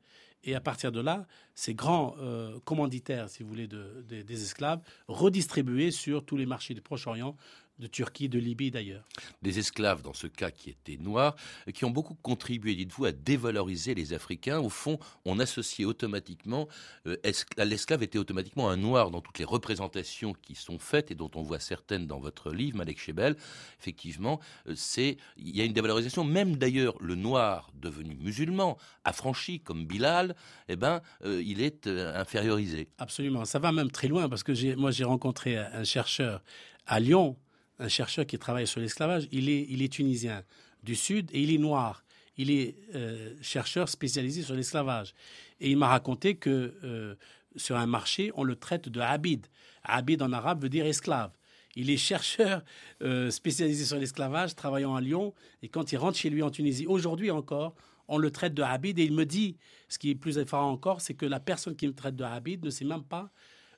Et 0.45 0.55
à 0.55 0.61
partir 0.61 0.93
de 0.93 1.00
là, 1.00 1.26
ces 1.55 1.75
grands 1.75 2.14
euh, 2.21 2.59
commanditaires, 2.64 3.29
si 3.31 3.43
vous 3.43 3.49
voulez, 3.49 3.67
des 3.67 4.43
esclaves, 4.43 4.81
redistribués 5.09 5.91
sur 5.91 6.25
tous 6.25 6.37
les 6.37 6.47
marchés 6.47 6.75
du 6.75 6.83
Proche-Orient 6.83 7.35
de 7.78 7.87
Turquie, 7.87 8.28
de 8.28 8.38
Libye 8.38 8.71
d'ailleurs. 8.71 9.04
Des 9.43 9.59
esclaves, 9.59 10.02
dans 10.02 10.12
ce 10.12 10.26
cas, 10.26 10.50
qui 10.50 10.71
étaient 10.71 10.97
noirs, 10.97 11.35
qui 11.73 11.85
ont 11.85 11.90
beaucoup 11.90 12.14
contribué, 12.14 12.75
dites-vous, 12.75 13.07
à 13.07 13.12
dévaloriser 13.12 13.95
les 13.95 14.12
Africains. 14.12 14.61
Au 14.61 14.69
fond, 14.69 14.99
on 15.25 15.38
associait 15.38 15.85
automatiquement, 15.85 16.69
euh, 17.07 17.16
l'esclave 17.59 18.02
était 18.02 18.19
automatiquement 18.19 18.71
un 18.71 18.76
noir 18.76 19.11
dans 19.11 19.21
toutes 19.21 19.38
les 19.38 19.45
représentations 19.45 20.35
qui 20.35 20.54
sont 20.54 20.78
faites 20.78 21.11
et 21.11 21.14
dont 21.14 21.31
on 21.35 21.43
voit 21.43 21.59
certaines 21.59 22.07
dans 22.07 22.21
votre 22.21 22.52
livre, 22.52 22.76
Malek 22.76 22.99
Chebel. 22.99 23.37
Effectivement, 23.81 24.40
euh, 24.69 24.75
c'est, 24.76 25.16
il 25.37 25.57
y 25.57 25.61
a 25.61 25.64
une 25.64 25.73
dévalorisation. 25.73 26.25
Même 26.25 26.57
d'ailleurs, 26.57 26.95
le 27.00 27.16
noir 27.16 27.71
devenu 27.75 28.14
musulman, 28.14 28.78
affranchi 29.04 29.61
comme 29.61 29.87
Bilal, 29.87 30.37
eh 30.69 30.76
ben, 30.76 31.00
euh, 31.25 31.43
il 31.45 31.61
est 31.61 31.88
infériorisé. 31.88 32.88
Absolument. 32.99 33.45
Ça 33.45 33.59
va 33.59 33.73
même 33.73 33.90
très 33.90 34.09
loin 34.09 34.28
parce 34.28 34.43
que 34.45 34.75
moi, 34.76 34.93
j'ai 34.93 35.04
rencontré 35.04 35.57
un 35.59 35.85
chercheur 35.85 36.43
à 36.87 37.00
Lyon 37.00 37.37
un 37.78 37.88
chercheur 37.88 38.26
qui 38.26 38.38
travaille 38.38 38.66
sur 38.66 38.81
l'esclavage, 38.81 39.28
il 39.33 39.49
est, 39.49 39.66
il 39.69 39.83
est 39.83 39.93
tunisien 39.93 40.45
du 40.83 40.95
Sud 40.95 41.31
et 41.33 41.43
il 41.43 41.52
est 41.52 41.59
noir. 41.59 42.04
Il 42.37 42.50
est 42.50 42.76
euh, 42.95 43.35
chercheur 43.40 43.88
spécialisé 43.88 44.43
sur 44.43 44.54
l'esclavage. 44.54 45.14
Et 45.61 45.71
il 45.71 45.76
m'a 45.76 45.88
raconté 45.88 46.37
que 46.37 46.75
euh, 46.83 47.14
sur 47.57 47.76
un 47.76 47.87
marché, 47.87 48.33
on 48.35 48.45
le 48.45 48.57
traite 48.57 48.88
de 48.88 49.00
abid. 49.00 49.47
Abid 49.85 50.21
en 50.23 50.33
arabe 50.33 50.62
veut 50.62 50.69
dire 50.69 50.87
esclave. 50.87 51.33
Il 51.76 51.90
est 51.90 51.97
chercheur 51.97 52.62
euh, 53.02 53.31
spécialisé 53.31 53.85
sur 53.85 53.97
l'esclavage, 53.97 54.54
travaillant 54.54 54.95
à 54.95 55.00
Lyon. 55.00 55.35
Et 55.62 55.69
quand 55.69 55.93
il 55.93 55.97
rentre 55.97 56.19
chez 56.19 56.31
lui 56.31 56.43
en 56.43 56.50
Tunisie, 56.50 56.87
aujourd'hui 56.87 57.31
encore, 57.31 57.75
on 58.09 58.19
le 58.19 58.31
traite 58.31 58.54
de 58.54 58.62
abid. 58.62 58.99
Et 58.99 59.04
il 59.04 59.12
me 59.12 59.25
dit, 59.25 59.57
ce 59.88 59.99
qui 59.99 60.11
est 60.11 60.14
plus 60.14 60.38
effarant 60.38 60.71
encore, 60.71 61.00
c'est 61.00 61.14
que 61.14 61.26
la 61.26 61.40
personne 61.40 61.76
qui 61.76 61.87
me 61.87 61.95
traite 61.95 62.16
de 62.16 62.25
abid 62.25 62.64
ne 62.64 62.71
sait 62.71 62.85
même 62.85 63.04
pas 63.04 63.31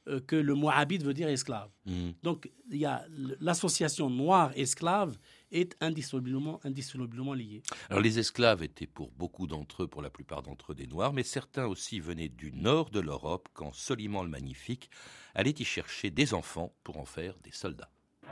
euh, 0.09 0.21
que 0.21 0.37
le 0.37 0.55
mot 0.55 0.71
veut 0.71 1.15
dire 1.15 1.29
esclave. 1.29 1.69
Mhm. 1.87 2.15
Donc, 2.23 2.51
il 2.71 2.79
y 2.79 2.85
a 2.85 3.05
l'association 3.41 4.09
noir-esclave 4.09 5.17
est 5.51 5.77
indissolublement, 5.81 6.61
indissolublement 6.65 7.35
liée. 7.35 7.63
Alors, 7.91 8.03
les 8.03 8.19
esclaves 8.19 8.63
étaient 8.63 8.87
pour 8.87 9.11
beaucoup 9.13 9.47
d'entre 9.47 9.85
eux, 9.85 9.89
pour 9.89 10.03
la 10.03 10.11
plupart 10.11 10.43
d'entre 10.43 10.73
eux, 10.73 10.75
des 10.75 10.87
noirs, 10.87 11.13
mais 11.13 11.25
certains 11.25 11.67
aussi 11.67 11.99
venaient 11.99 12.29
du 12.29 12.53
nord 12.53 12.91
de 12.91 13.01
l'Europe 13.01 13.49
quand 13.53 13.75
Soliman 13.75 14.23
le 14.23 14.29
Magnifique 14.29 14.91
allait 15.35 15.55
y 15.59 15.65
chercher 15.65 16.11
des 16.11 16.35
enfants 16.35 16.73
pour 16.85 16.99
en 16.99 17.05
faire 17.05 17.35
des 17.43 17.53
soldats. 17.53 17.91
Le 18.23 18.29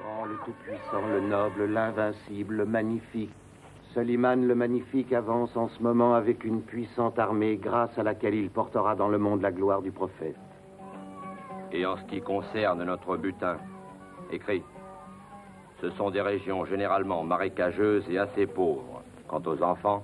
grand, 0.00 0.24
le 0.26 0.36
tout-puissant, 0.44 1.06
le 1.08 1.28
noble, 1.28 1.64
l'invincible, 1.66 2.54
le 2.56 2.66
magnifique 2.66 3.30
Soliman 3.96 4.46
le 4.46 4.54
Magnifique 4.54 5.14
avance 5.14 5.56
en 5.56 5.68
ce 5.68 5.82
moment 5.82 6.14
avec 6.14 6.44
une 6.44 6.60
puissante 6.60 7.18
armée 7.18 7.56
grâce 7.56 7.96
à 7.96 8.02
laquelle 8.02 8.34
il 8.34 8.50
portera 8.50 8.94
dans 8.94 9.08
le 9.08 9.16
monde 9.16 9.40
la 9.40 9.50
gloire 9.50 9.80
du 9.80 9.90
prophète. 9.90 10.36
Et 11.72 11.86
en 11.86 11.96
ce 11.96 12.02
qui 12.02 12.20
concerne 12.20 12.84
notre 12.84 13.16
butin, 13.16 13.56
écrit, 14.30 14.62
ce 15.80 15.88
sont 15.92 16.10
des 16.10 16.20
régions 16.20 16.66
généralement 16.66 17.24
marécageuses 17.24 18.04
et 18.10 18.18
assez 18.18 18.46
pauvres. 18.46 19.02
Quant 19.28 19.42
aux 19.46 19.62
enfants, 19.62 20.02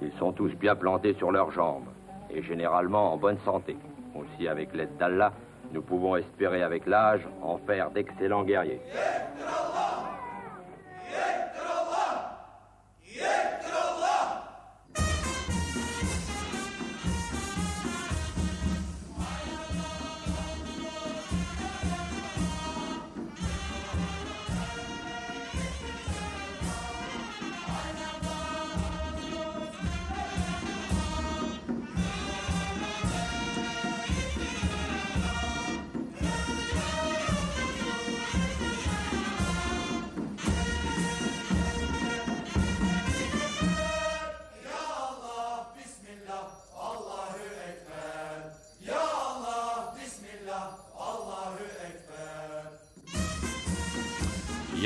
ils 0.00 0.12
sont 0.12 0.32
tous 0.32 0.54
bien 0.54 0.74
plantés 0.74 1.12
sur 1.12 1.30
leurs 1.30 1.50
jambes 1.50 1.88
et 2.30 2.42
généralement 2.42 3.12
en 3.12 3.18
bonne 3.18 3.38
santé. 3.44 3.76
Aussi, 4.14 4.48
avec 4.48 4.74
l'aide 4.74 4.96
d'Allah, 4.96 5.34
nous 5.74 5.82
pouvons 5.82 6.16
espérer 6.16 6.62
avec 6.62 6.86
l'âge 6.86 7.28
en 7.42 7.58
faire 7.58 7.90
d'excellents 7.90 8.44
guerriers. 8.44 8.80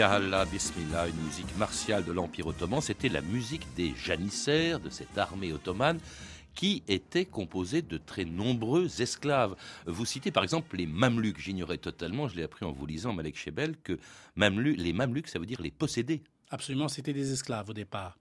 Allah 0.07 0.45
Bismillah, 0.45 1.09
une 1.09 1.25
musique 1.25 1.57
martiale 1.57 2.05
de 2.05 2.13
l'Empire 2.13 2.47
ottoman. 2.47 2.81
C'était 2.81 3.09
la 3.09 3.21
musique 3.21 3.67
des 3.75 3.95
janissaires 3.97 4.79
de 4.79 4.91
cette 4.91 5.19
armée 5.19 5.53
ottomane 5.53 5.99
qui 6.55 6.85
était 6.87 7.25
composée 7.25 7.83
de 7.83 7.99
très 7.99 8.25
nombreux 8.25 9.03
esclaves. 9.03 9.57
Vous 9.87 10.05
citez 10.05 10.31
par 10.31 10.45
exemple 10.45 10.77
les 10.77 10.87
Mameluks. 10.87 11.41
J'ignorais 11.41 11.79
totalement, 11.79 12.29
je 12.29 12.37
l'ai 12.37 12.45
appris 12.45 12.65
en 12.65 12.71
vous 12.71 12.87
lisant 12.87 13.13
Malek 13.13 13.37
Chebel, 13.37 13.77
que 13.83 13.99
les 14.37 14.93
Mameluks, 14.93 15.29
ça 15.29 15.41
veut 15.41 15.47
dire 15.47 15.61
les 15.61 15.73
possédés. 15.73 16.23
Absolument, 16.51 16.87
c'était 16.87 17.13
des 17.13 17.33
esclaves 17.33 17.69
au 17.69 17.75
départ. 17.75 18.17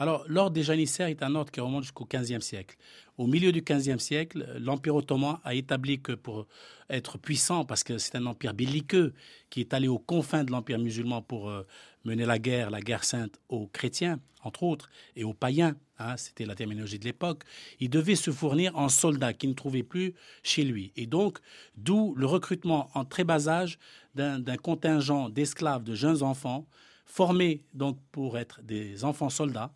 Alors, 0.00 0.24
l'ordre 0.28 0.52
des 0.52 0.62
janissaires 0.62 1.08
est 1.08 1.22
un 1.22 1.34
ordre 1.34 1.52
qui 1.52 1.60
remonte 1.60 1.82
jusqu'au 1.82 2.08
XVe 2.10 2.40
siècle. 2.40 2.78
Au 3.18 3.26
milieu 3.26 3.52
du 3.52 3.60
XVe 3.60 3.98
siècle, 3.98 4.46
l'Empire 4.58 4.94
ottoman 4.94 5.38
a 5.44 5.54
établi 5.54 6.00
que 6.00 6.12
pour 6.12 6.46
être 6.88 7.18
puissant, 7.18 7.66
parce 7.66 7.84
que 7.84 7.98
c'est 7.98 8.16
un 8.16 8.24
empire 8.24 8.54
belliqueux 8.54 9.12
qui 9.50 9.60
est 9.60 9.74
allé 9.74 9.88
aux 9.88 9.98
confins 9.98 10.42
de 10.42 10.52
l'Empire 10.52 10.78
musulman 10.78 11.20
pour 11.20 11.50
euh, 11.50 11.66
mener 12.06 12.24
la 12.24 12.38
guerre, 12.38 12.70
la 12.70 12.80
guerre 12.80 13.04
sainte 13.04 13.38
aux 13.50 13.66
chrétiens, 13.66 14.20
entre 14.42 14.62
autres, 14.62 14.88
et 15.16 15.24
aux 15.24 15.34
païens, 15.34 15.76
hein, 15.98 16.16
c'était 16.16 16.46
la 16.46 16.54
terminologie 16.54 16.98
de 16.98 17.04
l'époque, 17.04 17.42
il 17.78 17.90
devait 17.90 18.16
se 18.16 18.30
fournir 18.30 18.74
en 18.78 18.88
soldats 18.88 19.34
qu'il 19.34 19.50
ne 19.50 19.54
trouvait 19.54 19.82
plus 19.82 20.14
chez 20.42 20.64
lui. 20.64 20.94
Et 20.96 21.04
donc, 21.04 21.40
d'où 21.76 22.14
le 22.16 22.24
recrutement 22.24 22.88
en 22.94 23.04
très 23.04 23.24
bas 23.24 23.48
âge 23.48 23.78
d'un 24.14 24.56
contingent 24.56 25.28
d'esclaves, 25.28 25.84
de 25.84 25.94
jeunes 25.94 26.22
enfants, 26.22 26.66
formés 27.04 27.64
donc 27.74 27.98
pour 28.12 28.38
être 28.38 28.62
des 28.62 29.04
enfants 29.04 29.28
soldats, 29.28 29.74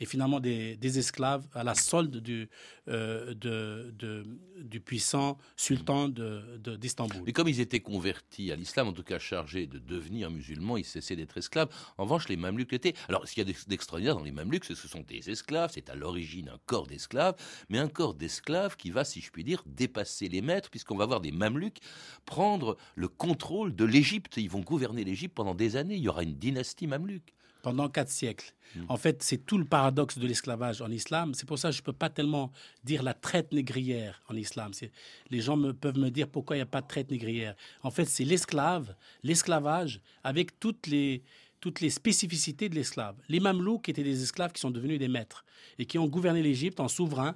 et 0.00 0.06
finalement 0.06 0.40
des, 0.40 0.98
esclaves 0.98 1.46
à 1.52 1.64
la 1.64 1.74
solde 1.74 2.18
du, 2.18 2.48
euh, 2.88 3.34
du 3.34 4.80
puissant 4.80 5.38
sultan 5.56 6.08
d'Istanbul. 6.08 7.24
De, 7.24 7.28
Et 7.28 7.32
comme 7.32 7.48
ils 7.48 7.60
étaient 7.60 7.80
convertis 7.80 8.52
à 8.52 8.56
l'islam, 8.56 8.88
en 8.88 8.92
tout 8.92 9.02
cas 9.02 9.18
chargés 9.18 9.66
de 9.66 9.78
devenir 9.78 10.30
musulmans, 10.30 10.76
ils 10.76 10.84
cessaient 10.84 11.16
d'être 11.16 11.36
esclaves. 11.36 11.68
En 11.98 12.04
revanche, 12.04 12.28
les 12.28 12.36
Mameluks 12.36 12.72
étaient. 12.72 12.94
Alors, 13.08 13.26
ce 13.26 13.34
qu'il 13.34 13.46
y 13.46 13.50
a 13.50 13.54
d'extraordinaire 13.66 14.16
dans 14.16 14.22
les 14.22 14.32
Mameluks, 14.32 14.64
ce 14.64 14.74
sont 14.74 15.00
des 15.00 15.30
esclaves, 15.30 15.70
c'est 15.72 15.90
à 15.90 15.94
l'origine 15.94 16.48
un 16.48 16.58
corps 16.66 16.86
d'esclaves, 16.86 17.34
mais 17.68 17.78
un 17.78 17.88
corps 17.88 18.14
d'esclaves 18.14 18.76
qui 18.76 18.90
va, 18.90 19.04
si 19.04 19.20
je 19.20 19.30
puis 19.30 19.44
dire, 19.44 19.62
dépasser 19.66 20.28
les 20.28 20.42
maîtres, 20.42 20.70
puisqu'on 20.70 20.96
va 20.96 21.06
voir 21.06 21.20
des 21.20 21.32
Mameluks 21.32 21.80
prendre 22.24 22.76
le 22.94 23.08
contrôle 23.08 23.74
de 23.74 23.84
l'Égypte. 23.84 24.36
Ils 24.36 24.50
vont 24.50 24.60
gouverner 24.60 25.04
l'Égypte 25.04 25.34
pendant 25.34 25.54
des 25.54 25.76
années. 25.76 25.96
Il 25.96 26.02
y 26.02 26.08
aura 26.08 26.22
une 26.22 26.36
dynastie 26.36 26.86
Mameluke 26.86 27.35
pendant 27.66 27.88
quatre 27.88 28.10
siècles. 28.10 28.54
Hmm. 28.76 28.84
En 28.88 28.96
fait, 28.96 29.24
c'est 29.24 29.44
tout 29.44 29.58
le 29.58 29.64
paradoxe 29.64 30.18
de 30.18 30.26
l'esclavage 30.28 30.82
en 30.82 30.88
islam. 30.88 31.34
C'est 31.34 31.48
pour 31.48 31.58
ça 31.58 31.70
que 31.70 31.74
je 31.74 31.80
ne 31.80 31.84
peux 31.84 31.92
pas 31.92 32.08
tellement 32.08 32.52
dire 32.84 33.02
la 33.02 33.12
traite 33.12 33.50
négrière 33.50 34.22
en 34.28 34.36
islam. 34.36 34.70
Les 35.30 35.40
gens 35.40 35.56
me, 35.56 35.72
peuvent 35.72 35.98
me 35.98 36.10
dire 36.10 36.28
pourquoi 36.28 36.54
il 36.54 36.60
n'y 36.60 36.62
a 36.62 36.66
pas 36.66 36.80
de 36.80 36.86
traite 36.86 37.10
négrière. 37.10 37.56
En 37.82 37.90
fait, 37.90 38.04
c'est 38.04 38.22
l'esclave, 38.22 38.94
l'esclavage, 39.24 40.00
avec 40.22 40.60
toutes 40.60 40.86
les, 40.86 41.24
toutes 41.58 41.80
les 41.80 41.90
spécificités 41.90 42.68
de 42.68 42.76
l'esclave. 42.76 43.16
Les 43.28 43.40
Mamelouks 43.40 43.88
étaient 43.88 44.04
des 44.04 44.22
esclaves 44.22 44.52
qui 44.52 44.60
sont 44.60 44.70
devenus 44.70 45.00
des 45.00 45.08
maîtres 45.08 45.44
et 45.80 45.86
qui 45.86 45.98
ont 45.98 46.06
gouverné 46.06 46.44
l'Égypte 46.44 46.78
en 46.78 46.86
souverain 46.86 47.34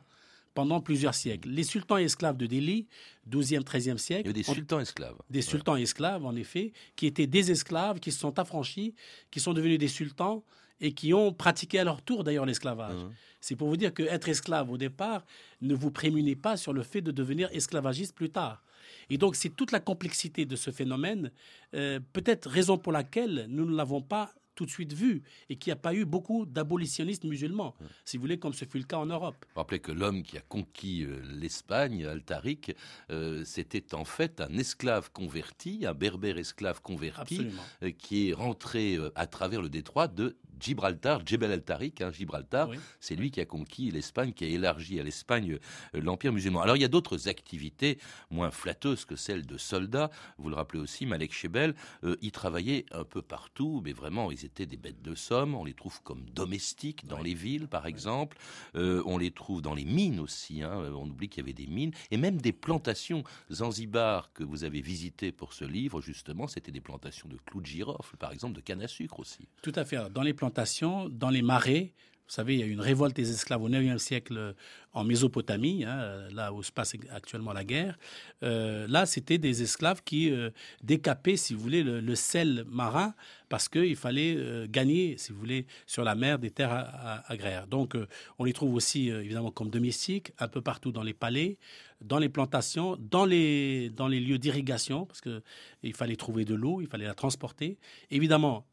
pendant 0.61 0.83
plusieurs 0.83 1.15
siècles. 1.15 1.49
Les 1.49 1.63
sultans 1.63 1.97
esclaves 1.97 2.37
de 2.37 2.45
Delhi, 2.45 2.87
12e, 3.31 3.63
13e 3.63 3.97
siècle. 3.97 4.25
Il 4.25 4.27
y 4.27 4.31
a 4.31 4.33
des 4.35 4.43
sultans 4.43 4.79
esclaves. 4.79 5.17
Des 5.31 5.41
sultans 5.41 5.77
esclaves, 5.77 6.27
en 6.27 6.37
effet, 6.37 6.75
qui 6.97 7.07
étaient 7.07 7.27
des 7.27 7.51
esclaves, 7.51 7.99
qui 7.99 8.13
se 8.13 8.19
sont 8.19 8.39
affranchis, 8.39 8.95
qui 9.31 9.41
sont 9.41 9.55
devenus 9.55 9.79
des 9.79 9.89
sultans 9.89 10.45
et 10.83 10.93
qui 10.93 11.15
ont 11.15 11.33
pratiqué 11.33 11.79
à 11.79 11.85
leur 11.85 12.03
tour 12.03 12.25
d'ailleurs 12.25 12.45
l'esclavage. 12.45 13.05
Mmh. 13.05 13.13
C'est 13.41 13.57
pour 13.57 13.69
vous 13.69 13.79
dire 13.79 13.95
que 13.95 14.03
être 14.03 14.29
esclave 14.29 14.71
au 14.71 14.77
départ 14.77 15.25
ne 15.63 15.75
vous 15.75 15.91
prémunit 15.91 16.37
pas 16.37 16.59
sur 16.59 16.75
le 16.75 16.83
fait 16.83 17.01
de 17.01 17.11
devenir 17.11 17.49
esclavagiste 17.53 18.15
plus 18.15 18.29
tard. 18.29 18.63
Et 19.09 19.17
donc 19.17 19.37
c'est 19.37 19.49
toute 19.49 19.73
la 19.73 19.81
complexité 19.81 20.45
de 20.45 20.57
ce 20.57 20.71
phénomène, 20.71 21.31
euh, 21.75 22.01
peut-être 22.13 22.51
raison 22.51 22.77
pour 22.77 22.93
laquelle 22.93 23.47
nous 23.49 23.65
ne 23.65 23.75
l'avons 23.75 24.03
pas 24.03 24.35
tout 24.61 24.67
de 24.67 24.71
suite 24.71 24.93
vu 24.93 25.23
et 25.49 25.57
qu'il 25.57 25.71
n'y 25.71 25.79
a 25.79 25.81
pas 25.81 25.95
eu 25.95 26.05
beaucoup 26.05 26.45
d'abolitionnistes 26.45 27.25
musulmans, 27.25 27.75
si 28.05 28.19
vous 28.19 28.21
voulez, 28.21 28.39
comme 28.39 28.53
ce 28.53 28.67
fut 28.67 28.77
le 28.77 28.85
cas 28.85 28.99
en 28.99 29.07
Europe. 29.07 29.47
Rappelez 29.57 29.81
que 29.81 29.91
l'homme 29.91 30.23
qui 30.23 30.37
a 30.37 30.43
conquis 30.43 31.05
euh, 31.05 31.23
l'Espagne, 31.25 32.05
Altaric, 32.05 32.77
euh, 33.11 33.43
c'était 33.47 33.95
en 33.95 34.05
fait 34.05 34.43
un 34.43 34.59
esclave 34.59 35.13
converti, 35.13 35.87
un 35.87 35.95
berbère 35.95 36.37
esclave 36.37 36.83
converti, 36.83 37.47
euh, 37.83 37.91
qui 37.91 38.29
est 38.29 38.33
rentré 38.35 38.99
à 39.15 39.27
travers 39.27 39.63
le 39.63 39.71
détroit 39.71 40.09
de 40.09 40.37
Gibraltar, 40.61 41.23
Jebel 41.27 41.53
al-Tariq, 41.53 42.03
hein, 42.03 42.13
Gibraltar, 42.13 42.71
c'est 43.01 43.17
lui 43.17 43.31
qui 43.31 43.41
a 43.41 43.47
conquis 43.47 43.91
l'Espagne, 43.91 44.33
qui 44.33 44.45
a 44.45 44.49
élargi 44.49 45.01
à 45.01 45.03
l'Espagne 45.03 45.59
euh, 45.95 46.01
l'Empire 46.01 46.33
musulman. 46.33 46.61
Alors 46.61 46.77
il 46.77 46.83
y 46.83 46.85
a 46.85 46.89
d'autres 46.89 47.29
activités 47.29 47.99
moins 48.31 48.51
flatteuses 48.51 49.05
que 49.05 49.17
celles 49.17 49.47
de 49.47 49.57
soldats. 49.57 50.11
Vous 50.39 50.49
le 50.49 50.55
rappelez 50.55 50.81
aussi, 50.81 51.07
Malek 51.07 51.33
Shebel, 51.33 51.75
euh, 52.05 52.17
ils 52.21 52.33
travaillaient 52.33 52.87
un 52.93 53.05
peu 53.05 53.23
partout, 53.23 53.81
mais 53.85 53.93
vraiment 53.93 54.31
ils 54.31 54.45
étaient 54.45 54.67
des 54.67 54.77
bêtes 54.77 55.03
de 55.03 55.15
somme. 55.15 55.55
On 55.55 55.65
les 55.65 55.75
trouve 55.75 56.03
comme 56.03 56.29
domestiques 56.31 57.07
dans 57.07 57.23
les 57.23 57.35
villes, 57.35 57.69
par 57.69 57.87
exemple. 57.87 58.37
Euh, 58.75 59.03
on 59.07 59.19
les 59.19 59.31
trouve 59.31 59.63
dans 59.63 59.75
les 59.75 59.85
mines 59.85 60.21
aussi. 60.21 60.63
Hein. 60.63 60.93
On 60.95 61.09
oublie 61.09 61.29
qu'il 61.29 61.43
y 61.43 61.45
avait 61.45 61.53
des 61.53 61.67
mines 61.67 61.93
et 62.11 62.17
même 62.17 62.41
des 62.41 62.53
plantations. 62.53 63.25
Zanzibar 63.51 64.33
que 64.33 64.45
vous 64.45 64.65
avez 64.65 64.81
visité 64.81 65.33
pour 65.33 65.53
ce 65.53 65.65
livre, 65.65 66.01
justement, 66.01 66.47
c'était 66.47 66.73
des 66.73 66.81
plantations 66.81 67.29
de 67.29 67.37
clous 67.47 67.61
de 67.61 67.67
girofle, 67.67 68.17
par 68.17 68.33
exemple, 68.33 68.55
de 68.55 68.61
canne 68.61 68.83
à 68.83 68.89
sucre 68.89 69.21
aussi. 69.21 69.49
Tout 69.63 69.73
à 69.75 69.85
fait. 69.85 69.97
Dans 70.11 70.23
les 70.23 70.35
plantations 70.35 70.50
dans 71.09 71.31
les 71.31 71.43
marais. 71.43 71.93
Vous 72.31 72.37
savez, 72.37 72.55
il 72.55 72.61
y 72.61 72.63
a 72.63 72.67
eu 72.67 72.71
une 72.71 72.81
révolte 72.81 73.17
des 73.17 73.33
esclaves 73.33 73.61
au 73.61 73.69
IXe 73.69 74.01
siècle 74.01 74.37
euh, 74.39 74.53
en 74.93 75.03
Mésopotamie, 75.03 75.83
hein, 75.83 76.29
là 76.33 76.53
où 76.53 76.63
se 76.63 76.71
passe 76.71 76.95
actuellement 77.11 77.53
la 77.53 77.65
guerre. 77.65 77.99
Euh, 78.45 78.87
là, 78.87 79.05
c'était 79.05 79.39
des 79.39 79.63
esclaves 79.63 80.01
qui 80.05 80.31
euh, 80.31 80.51
décapaient, 80.85 81.37
si 81.37 81.55
vous 81.55 81.61
voulez, 81.61 81.83
le, 81.83 82.15
sel 82.15 82.65
marin 82.69 83.15
parce 83.49 83.69
qu'il 83.69 83.97
fallait 83.97 84.69
gagner, 84.69 85.17
si 85.19 85.33
vous 85.33 85.41
voulez, 85.41 85.67
sur 85.87 86.05
la 86.05 86.15
mer 86.15 86.39
des 86.39 86.53
terres 86.53 86.71
agraires. 87.27 87.67
Donc, 87.67 87.97
on 88.39 88.45
les 88.45 88.53
trouve 88.53 88.77
aussi, 88.77 89.09
évidemment, 89.09 89.51
comme 89.51 89.71
domestiques, 89.71 90.31
un 90.39 90.47
peu 90.47 90.61
partout 90.61 90.93
dans 90.93 91.03
les 91.03 91.15
palais, 91.15 91.59
dans 92.01 92.21
les 92.21 92.29
plantations, 92.29 92.97
dans 92.97 93.25
les, 93.25 93.91
dans 93.91 94.07
les 94.07 94.21
lieux 94.21 94.39
d'irrigation, 94.39 95.05
parce 95.05 95.21
qu'il 95.21 95.95
fallait 95.95 96.15
trouver 96.15 96.45
de 96.45 96.55
l'eau, 96.55 96.81
il 96.81 96.87
fallait 96.87 97.07
la 97.07 97.15
transporter. 97.15 97.77
Évidemment, 98.13 98.67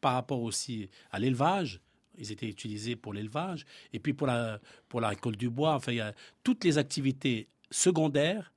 par 0.00 0.12
rapport 0.12 0.42
aussi 0.42 0.88
à 1.10 1.18
l'élevage, 1.18 1.80
ils 2.20 2.30
étaient 2.32 2.48
utilisés 2.48 2.96
pour 2.96 3.12
l'élevage, 3.12 3.66
et 3.92 3.98
puis 3.98 4.12
pour 4.12 4.26
la, 4.26 4.60
pour 4.88 5.00
la 5.00 5.08
récolte 5.08 5.38
du 5.38 5.50
bois. 5.50 5.74
Enfin, 5.74 5.92
il 5.92 5.96
y 5.96 6.00
a 6.00 6.14
toutes 6.44 6.64
les 6.64 6.78
activités 6.78 7.48
secondaires 7.70 8.52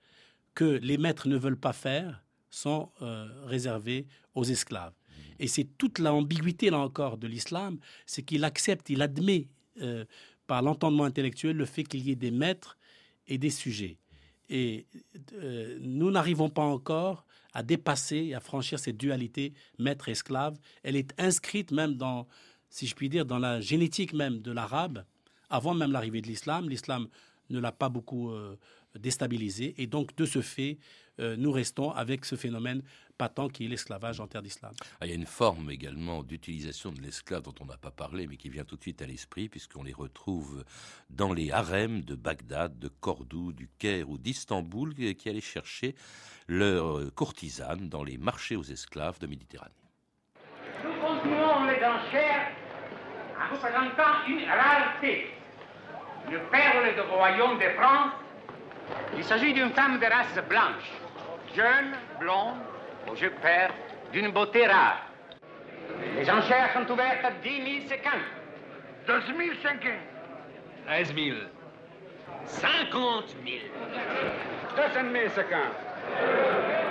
que 0.54 0.66
les 0.66 0.98
maîtres 0.98 1.28
ne 1.28 1.38
veulent 1.38 1.60
pas 1.60 1.74
faire 1.74 2.24
sont 2.50 2.92
euh, 3.02 3.28
réservées 3.46 4.06
aux 4.36 4.44
esclaves. 4.44 4.94
Et 5.40 5.48
c'est 5.48 5.64
toute 5.78 5.98
l'ambiguïté, 5.98 6.70
là 6.70 6.78
encore, 6.78 7.18
de 7.18 7.28
l'islam, 7.28 7.80
c'est 8.06 8.22
qu'il 8.22 8.44
accepte, 8.44 8.90
il 8.90 9.02
admet 9.02 9.48
euh, 9.82 10.06
par 10.46 10.62
l'entendement 10.62 11.06
intellectuel 11.06 11.58
le 11.58 11.66
fait 11.66 11.84
qu'il 11.84 12.02
y 12.02 12.12
ait 12.12 12.16
des 12.16 12.32
maîtres 12.32 12.78
et 13.28 13.38
des 13.40 13.50
sujets. 13.50 13.98
Et 14.50 14.86
euh, 15.34 15.80
nous 15.82 16.12
n'arrivons 16.12 16.50
pas 16.50 16.64
encore 16.64 17.26
à 17.54 17.64
dépasser, 17.64 18.34
à 18.34 18.40
franchir 18.40 18.78
cette 18.78 18.98
dualité 18.98 19.54
maître-esclave. 19.80 20.58
Elle 20.84 20.96
est 20.96 21.20
inscrite 21.20 21.72
même 21.72 21.96
dans, 21.96 22.28
si 22.74 22.88
je 22.88 22.96
puis 22.96 23.08
dire, 23.08 23.24
dans 23.24 23.38
la 23.38 23.62
génétique 23.62 24.14
même 24.14 24.40
de 24.40 24.52
l'arabe, 24.52 25.06
avant 25.52 25.76
même 25.76 25.92
l'arrivée 25.92 26.22
de 26.22 26.28
l'islam. 26.28 26.68
L'islam 26.68 27.08
ne 27.52 27.60
l'a 27.60 27.72
pas 27.72 27.88
beaucoup 27.88 28.32
euh, 28.32 28.58
déstabilisé. 28.98 29.76
Et 29.78 29.86
donc, 29.86 30.16
de 30.16 30.26
ce 30.26 30.42
fait, 30.42 30.80
euh, 31.20 31.36
nous 31.38 31.52
restons 31.52 31.92
avec 31.92 32.26
ce 32.26 32.36
phénomène 32.36 32.82
patent 33.16 33.50
qui 33.50 33.66
est 33.66 33.68
l'esclavage 33.68 34.20
en 34.20 34.26
terre 34.26 34.42
d'islam. 34.42 34.74
Ah, 35.00 35.06
il 35.06 35.10
y 35.10 35.12
a 35.12 35.16
une 35.16 35.28
forme 35.28 35.70
également 35.70 36.24
d'utilisation 36.24 36.92
de 36.92 37.00
l'esclave 37.00 37.44
dont 37.44 37.54
on 37.60 37.66
n'a 37.66 37.78
pas 37.78 37.92
parlé, 37.92 38.26
mais 38.26 38.38
qui 38.38 38.50
vient 38.50 38.66
tout 38.66 38.76
de 38.76 38.82
suite 38.82 39.04
à 39.04 39.06
l'esprit, 39.06 39.50
puisqu'on 39.50 39.84
les 39.84 39.94
retrouve 39.94 40.66
dans 41.12 41.32
les 41.32 41.52
harems 41.52 42.02
de 42.02 42.16
Bagdad, 42.16 42.80
de 42.80 42.88
Cordoue, 42.88 43.54
du 43.54 43.70
Caire 43.78 44.10
ou 44.10 44.18
d'Istanbul, 44.18 44.96
qui 44.96 45.30
allaient 45.30 45.42
chercher 45.42 45.94
leurs 46.48 47.14
courtisanes 47.14 47.88
dans 47.88 48.04
les 48.04 48.18
marchés 48.18 48.56
aux 48.56 48.64
esclaves 48.64 49.20
de 49.20 49.28
Méditerranée. 49.28 49.76
Nous 50.84 51.00
continuons 51.00 51.66
les 51.66 51.86
enchères 51.86 52.63
en 52.63 52.63
représentant 53.52 54.26
une 54.28 54.46
rareté, 54.50 55.34
une 56.30 56.40
perle 56.52 56.94
du 56.94 57.02
royaume 57.02 57.58
de 57.58 57.70
France. 57.80 58.12
Il 59.16 59.24
s'agit 59.24 59.54
d'une 59.54 59.72
femme 59.72 60.00
de 60.00 60.06
race 60.06 60.40
blanche, 60.50 60.92
jeune, 61.56 61.94
blonde, 62.20 62.58
aux 63.10 63.16
yeux 63.16 63.34
pères, 63.42 63.74
d'une 64.12 64.32
beauté 64.32 64.68
rare. 64.68 65.02
Les 66.16 66.30
enchères 66.30 66.72
sont 66.74 66.92
ouvertes 66.92 67.26
à 67.26 67.32
10 67.32 67.50
000 67.50 67.88
sequins. 67.88 68.24
12 69.08 69.24
000 69.26 69.40
sequins. 69.62 70.00
13 70.88 71.16
000. 71.16 71.38
50 72.46 73.36
000. 73.46 73.58
200 74.76 75.12
000 75.12 75.30
sequins. 75.30 76.83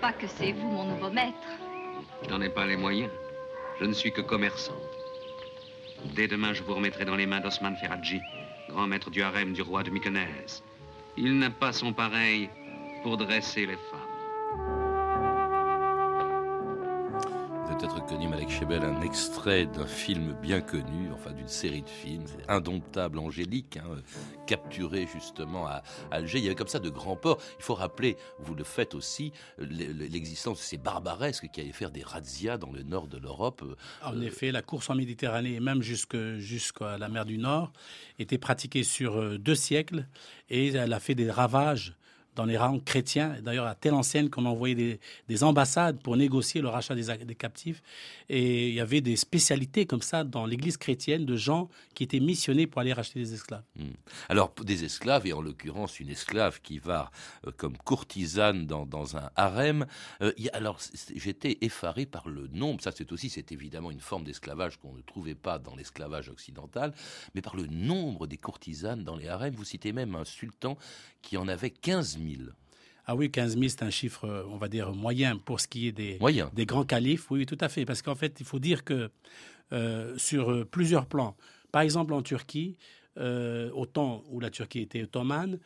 Pas 0.00 0.12
que 0.12 0.26
c'est 0.26 0.52
vous 0.52 0.68
mon 0.68 0.84
nouveau 0.84 1.10
maître. 1.10 1.36
Je 2.22 2.30
n'en 2.30 2.40
ai 2.40 2.48
pas 2.48 2.66
les 2.66 2.76
moyens. 2.76 3.10
Je 3.78 3.84
ne 3.84 3.92
suis 3.92 4.12
que 4.12 4.20
commerçant. 4.20 4.76
Dès 6.14 6.28
demain, 6.28 6.54
je 6.54 6.62
vous 6.62 6.74
remettrai 6.74 7.04
dans 7.04 7.16
les 7.16 7.26
mains 7.26 7.40
d'Osman 7.40 7.76
Ferraji, 7.76 8.20
grand 8.68 8.86
maître 8.86 9.10
du 9.10 9.22
harem 9.22 9.52
du 9.52 9.62
roi 9.62 9.82
de 9.82 9.90
Mykonèse. 9.90 10.62
Il 11.16 11.38
n'a 11.38 11.50
pas 11.50 11.72
son 11.72 11.92
pareil 11.92 12.48
pour 13.02 13.16
dresser 13.16 13.66
les 13.66 13.76
femmes. 13.76 14.09
Peut-être 17.80 18.04
connu, 18.04 18.28
Malek 18.28 18.50
Chebel, 18.50 18.82
un 18.82 19.00
extrait 19.00 19.64
d'un 19.64 19.86
film 19.86 20.36
bien 20.42 20.60
connu, 20.60 21.10
enfin 21.14 21.32
d'une 21.32 21.48
série 21.48 21.80
de 21.80 21.88
films, 21.88 22.26
Indomptable 22.46 23.18
Angélique, 23.18 23.78
hein, 23.78 23.96
capturé 24.46 25.08
justement 25.10 25.66
à 25.66 25.82
Alger. 26.10 26.38
Il 26.38 26.44
y 26.44 26.46
avait 26.48 26.56
comme 26.56 26.68
ça 26.68 26.78
de 26.78 26.90
grands 26.90 27.16
ports. 27.16 27.38
Il 27.58 27.64
faut 27.64 27.74
rappeler, 27.74 28.18
vous 28.38 28.54
le 28.54 28.64
faites 28.64 28.94
aussi, 28.94 29.32
l'existence 29.58 30.58
de 30.58 30.62
ces 30.62 30.76
barbaresques 30.76 31.48
qui 31.50 31.62
allaient 31.62 31.72
faire 31.72 31.90
des 31.90 32.02
razzias 32.02 32.58
dans 32.58 32.70
le 32.70 32.82
nord 32.82 33.08
de 33.08 33.16
l'Europe. 33.16 33.64
En 34.02 34.20
effet, 34.20 34.52
la 34.52 34.60
course 34.60 34.90
en 34.90 34.94
Méditerranée 34.94 35.54
et 35.54 35.60
même 35.60 35.80
jusqu'à 35.80 36.98
la 36.98 37.08
mer 37.08 37.24
du 37.24 37.38
Nord 37.38 37.72
était 38.18 38.38
pratiquée 38.38 38.82
sur 38.82 39.16
euh, 39.16 39.38
deux 39.38 39.54
siècles 39.54 40.06
et 40.50 40.68
elle 40.68 40.92
a 40.92 41.00
fait 41.00 41.14
des 41.14 41.30
ravages 41.30 41.94
dans 42.40 42.46
les 42.46 42.56
rangs 42.56 42.80
chrétiens, 42.80 43.36
d'ailleurs 43.42 43.66
à 43.66 43.74
telle 43.74 43.92
enseigne 43.92 44.30
qu'on 44.30 44.46
envoyait 44.46 44.98
des, 45.28 45.44
ambassades 45.44 46.00
pour 46.00 46.16
négocier 46.16 46.62
le 46.62 46.68
rachat 46.68 46.94
des, 46.94 47.34
captifs. 47.34 47.82
Et 48.30 48.68
il 48.70 48.74
y 48.74 48.80
avait 48.80 49.02
des 49.02 49.16
spécialités 49.16 49.84
comme 49.84 50.00
ça 50.00 50.24
dans 50.24 50.46
l'Église 50.46 50.78
chrétienne 50.78 51.26
de 51.26 51.36
gens 51.36 51.68
qui 51.94 52.02
étaient 52.02 52.18
missionnés 52.18 52.66
pour 52.66 52.80
aller 52.80 52.94
racheter 52.94 53.20
des 53.20 53.34
esclaves. 53.34 53.62
Hmm. 53.76 53.90
Alors 54.30 54.54
des 54.64 54.84
esclaves, 54.84 55.26
et 55.26 55.34
en 55.34 55.42
l'occurrence 55.42 56.00
une 56.00 56.08
esclave 56.08 56.62
qui 56.62 56.78
va 56.78 57.10
euh, 57.46 57.50
comme 57.58 57.76
courtisane 57.76 58.66
dans, 58.66 59.16
un 59.18 59.30
harem. 59.36 59.84
Euh, 60.22 60.32
alors 60.54 60.78
j'étais 61.14 61.58
effaré 61.60 62.06
par 62.06 62.26
le 62.26 62.48
nombre, 62.48 62.80
ça 62.80 62.90
c'est 62.90 63.12
aussi, 63.12 63.28
c'est 63.28 63.52
évidemment 63.52 63.90
une 63.90 64.00
forme 64.00 64.24
d'esclavage 64.24 64.78
qu'on 64.78 64.94
ne 64.94 65.02
trouvait 65.02 65.34
pas 65.34 65.58
dans 65.58 65.76
l'esclavage 65.76 66.30
occidental, 66.30 66.94
mais 67.34 67.42
par 67.42 67.54
le 67.54 67.66
nombre 67.66 68.26
des 68.26 68.38
courtisanes 68.38 69.04
dans 69.04 69.16
les 69.16 69.28
harems. 69.28 69.54
Vous 69.54 69.64
citez 69.64 69.92
même 69.92 70.14
un 70.14 70.24
sultan 70.24 70.78
qui 71.20 71.36
en 71.36 71.48
avait 71.48 71.70
15 71.70 72.18
000. 72.18 72.29
Ah 73.06 73.16
oui, 73.16 73.30
15 73.30 73.58
000, 73.58 73.68
c'est 73.68 73.82
un 73.82 73.90
chiffre, 73.90 74.46
on 74.50 74.56
va 74.56 74.68
dire, 74.68 74.92
moyen 74.92 75.36
pour 75.36 75.58
ce 75.60 75.66
qui 75.66 75.88
est 75.88 75.92
des, 75.92 76.18
des 76.52 76.66
grands 76.66 76.84
califes. 76.84 77.30
Oui, 77.30 77.44
tout 77.46 77.58
à 77.60 77.68
fait. 77.68 77.84
Parce 77.84 78.02
qu'en 78.02 78.14
fait, 78.14 78.36
il 78.38 78.46
faut 78.46 78.60
dire 78.60 78.84
que 78.84 79.10
euh, 79.72 80.18
sur 80.18 80.50
euh, 80.50 80.64
plusieurs 80.64 81.06
plans, 81.06 81.36
par 81.70 81.82
exemple 81.82 82.12
en 82.12 82.22
Turquie, 82.22 82.76
euh, 83.18 83.70
au 83.72 83.86
temps 83.86 84.24
où 84.28 84.40
la 84.40 84.50
Turquie 84.50 84.80
était 84.80 85.02
ottomane, 85.02 85.58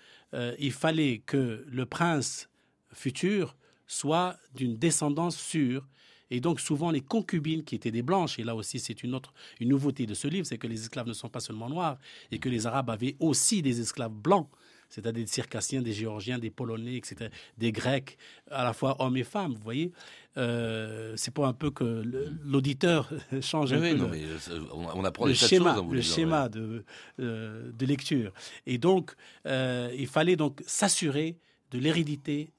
il 0.59 0.73
fallait 0.73 1.19
que 1.25 1.65
le 1.69 1.87
prince 1.87 2.49
futur 2.93 3.57
soit 3.87 4.37
d'une 4.57 4.77
descendance 4.77 5.37
sûre. 5.37 5.87
Et 6.31 6.41
donc 6.41 6.59
souvent 6.59 6.91
les 6.91 7.03
concubines 7.03 7.63
qui 7.63 7.77
étaient 7.77 7.93
des 7.93 8.03
blanches, 8.03 8.41
et 8.41 8.43
là 8.43 8.57
aussi 8.57 8.81
c'est 8.81 9.05
une 9.05 9.15
autre 9.15 9.33
une 9.61 9.69
nouveauté 9.69 10.07
de 10.07 10.15
ce 10.15 10.27
livre, 10.27 10.45
c'est 10.45 10.59
que 10.59 10.67
les 10.67 10.81
esclaves 10.81 11.07
ne 11.07 11.13
sont 11.13 11.29
pas 11.29 11.39
seulement 11.39 11.69
noirs, 11.69 11.99
et 12.33 12.41
que 12.41 12.49
les 12.49 12.67
Arabes 12.67 12.91
avaient 12.91 13.15
aussi 13.21 13.63
des 13.63 13.81
esclaves 13.81 14.13
blancs 14.13 14.49
c'est-à-dire 14.95 15.25
des 15.25 15.27
Circassiens, 15.27 15.83
des 15.83 15.93
Géorgiens, 15.93 16.39
des 16.39 16.51
Polonais, 16.51 16.95
etc., 16.95 17.29
des 17.59 17.73
Grecs, 17.73 18.17
à 18.49 18.63
la 18.63 18.73
fois 18.73 18.95
hommes 19.01 19.17
et 19.17 19.25
femmes, 19.25 19.55
vous 19.55 19.63
voyez. 19.63 19.91
Euh, 20.37 21.15
c'est 21.17 21.33
pour 21.33 21.47
un 21.47 21.53
peu 21.53 21.73
que 21.73 22.03
l'auditeur 22.45 23.11
change 23.41 23.73
un 23.73 23.79
peu 23.79 24.09
mais 24.09 24.23
euh, 24.23 24.61
on 24.73 25.05
apprend 25.05 25.27
le 25.27 25.35
schéma, 25.35 25.77
le 25.91 26.01
schéma 26.01 26.49
de, 26.49 26.85
euh, 27.19 27.73
de, 27.73 27.87
lecture. 27.87 28.33
Et 28.67 28.79
donc, 28.79 29.15
il 29.45 30.07
fallait 30.07 30.37
donc 30.37 30.63
s'assurer 30.65 31.39
de 31.73 31.79
l'hérédité 31.79 32.53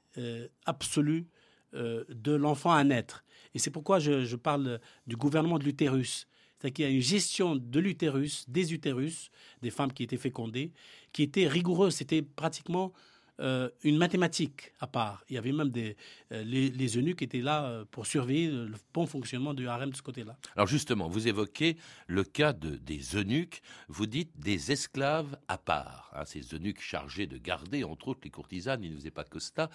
absolue 0.66 1.28
de 1.74 2.34
l'enfant 2.34 2.74
à 2.74 2.84
naître. 2.84 3.24
Et 3.54 3.60
c'est 3.60 3.72
pourquoi 3.72 4.00
je, 4.00 4.26
je, 4.26 4.36
parle 4.36 4.80
du 5.08 5.16
gouvernement 5.16 5.58
de 5.58 5.64
l'utérus. 5.64 6.28
C'est 6.60 6.72
qu'il 6.72 6.86
y 6.86 6.88
a 6.88 6.92
une 6.92 7.02
gestion 7.02 7.56
de 7.56 7.80
l'utérus, 7.80 8.46
des 8.48 8.74
utérus, 8.74 9.30
des 9.62 9.70
femmes 9.70 9.92
qui 9.92 10.04
étaient 10.04 10.18
fécondées, 10.18 10.72
qui 11.12 11.24
était 11.24 11.48
rigoureuse. 11.48 11.96
C'était 11.96 12.22
pratiquement 12.22 12.94
euh, 13.42 13.70
une 13.84 13.98
mathématique 13.98 14.72
à 14.80 14.88
part. 14.88 15.26
Il 15.30 15.36
y 15.36 15.38
avait 15.38 15.52
même 15.52 15.70
des, 15.70 15.98
euh, 16.32 16.42
les, 16.44 16.70
les, 16.70 16.98
eunuques 16.98 17.22
étaient 17.22 17.42
là 17.42 17.66
euh, 17.66 17.86
pour 17.92 18.06
surveiller 18.06 18.48
le 18.48 18.76
bon 18.94 19.06
fonctionnement 19.06 19.54
du 19.54 19.68
harem 19.68 19.90
de 19.90 19.96
ce 19.96 20.02
côté-là. 20.02 20.38
Alors 20.56 20.68
justement, 20.68 21.10
vous 21.10 21.28
évoquez 21.28 21.76
le 22.08 22.24
cas 22.24 22.54
de, 22.54 22.78
des 22.78 23.18
eunuques, 23.18 23.62
vous 23.90 24.06
dites 24.06 24.32
des 24.40 24.72
esclaves 24.72 25.38
à 25.50 25.58
part, 25.58 26.12
hein, 26.16 26.24
ces 26.24 26.54
eunuques 26.54 26.80
chargés 26.80 27.28
de 27.28 27.38
garder, 27.38 27.84
entre 27.84 28.08
autres, 28.08 28.22
les 28.24 28.30
courtisanes, 28.30 28.82
ils 28.86 28.92
ne 28.92 28.96
faisaient 28.96 29.12
pas 29.12 29.26
que 29.26 29.40
cela. 29.40 29.70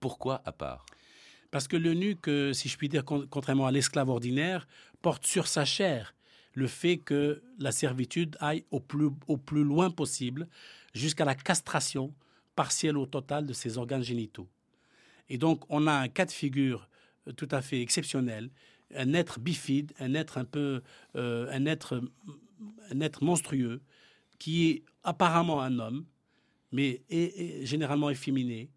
Pourquoi 0.00 0.40
à 0.46 0.52
part? 0.52 0.86
Parce 1.50 1.68
que 1.68 1.76
l'eunuque, 1.76 2.28
si 2.52 2.68
je 2.70 2.76
puis 2.78 2.88
dire, 2.88 3.04
contrairement 3.04 3.66
à 3.66 3.70
l'esclave 3.70 4.08
ordinaire, 4.08 4.66
porte 5.04 5.26
sur 5.26 5.46
sa 5.46 5.66
chair 5.66 6.14
le 6.54 6.66
fait 6.66 6.96
que 6.96 7.42
la 7.58 7.72
servitude 7.72 8.38
aille 8.40 8.64
au 8.70 8.80
plus, 8.80 9.62
loin 9.62 9.90
possible 9.90 10.48
jusqu'à 10.94 11.26
la 11.26 11.34
castration 11.34 12.14
partielle 12.56 12.96
ou 12.96 13.04
totale 13.04 13.44
de 13.46 13.52
ses 13.52 13.76
organes 13.76 14.02
génitaux. 14.02 14.48
Et 15.28 15.36
donc, 15.36 15.62
on 15.68 15.86
a 15.86 15.92
un 15.92 16.08
cas 16.08 16.24
de 16.24 16.30
figure 16.30 16.88
euh, 17.28 17.32
tout 17.32 17.48
à 17.50 17.60
fait 17.60 17.82
exceptionnel, 17.82 18.48
un 18.96 19.12
être 19.12 19.40
bifide, 19.40 19.92
un 19.98 20.14
être 20.14 20.38
un 20.38 20.46
peu, 20.46 20.80
euh, 21.16 21.48
un 21.50 21.66
être, 21.66 22.00
un 22.90 23.00
être 23.02 23.22
monstrueux, 23.22 23.82
qui 24.38 24.70
est 24.70 24.84
apparemment 25.02 25.60
un 25.60 25.78
homme, 25.80 26.06
mais 26.72 27.02
est, 27.10 27.66
généralement 27.66 28.08
efféminé, 28.08 28.70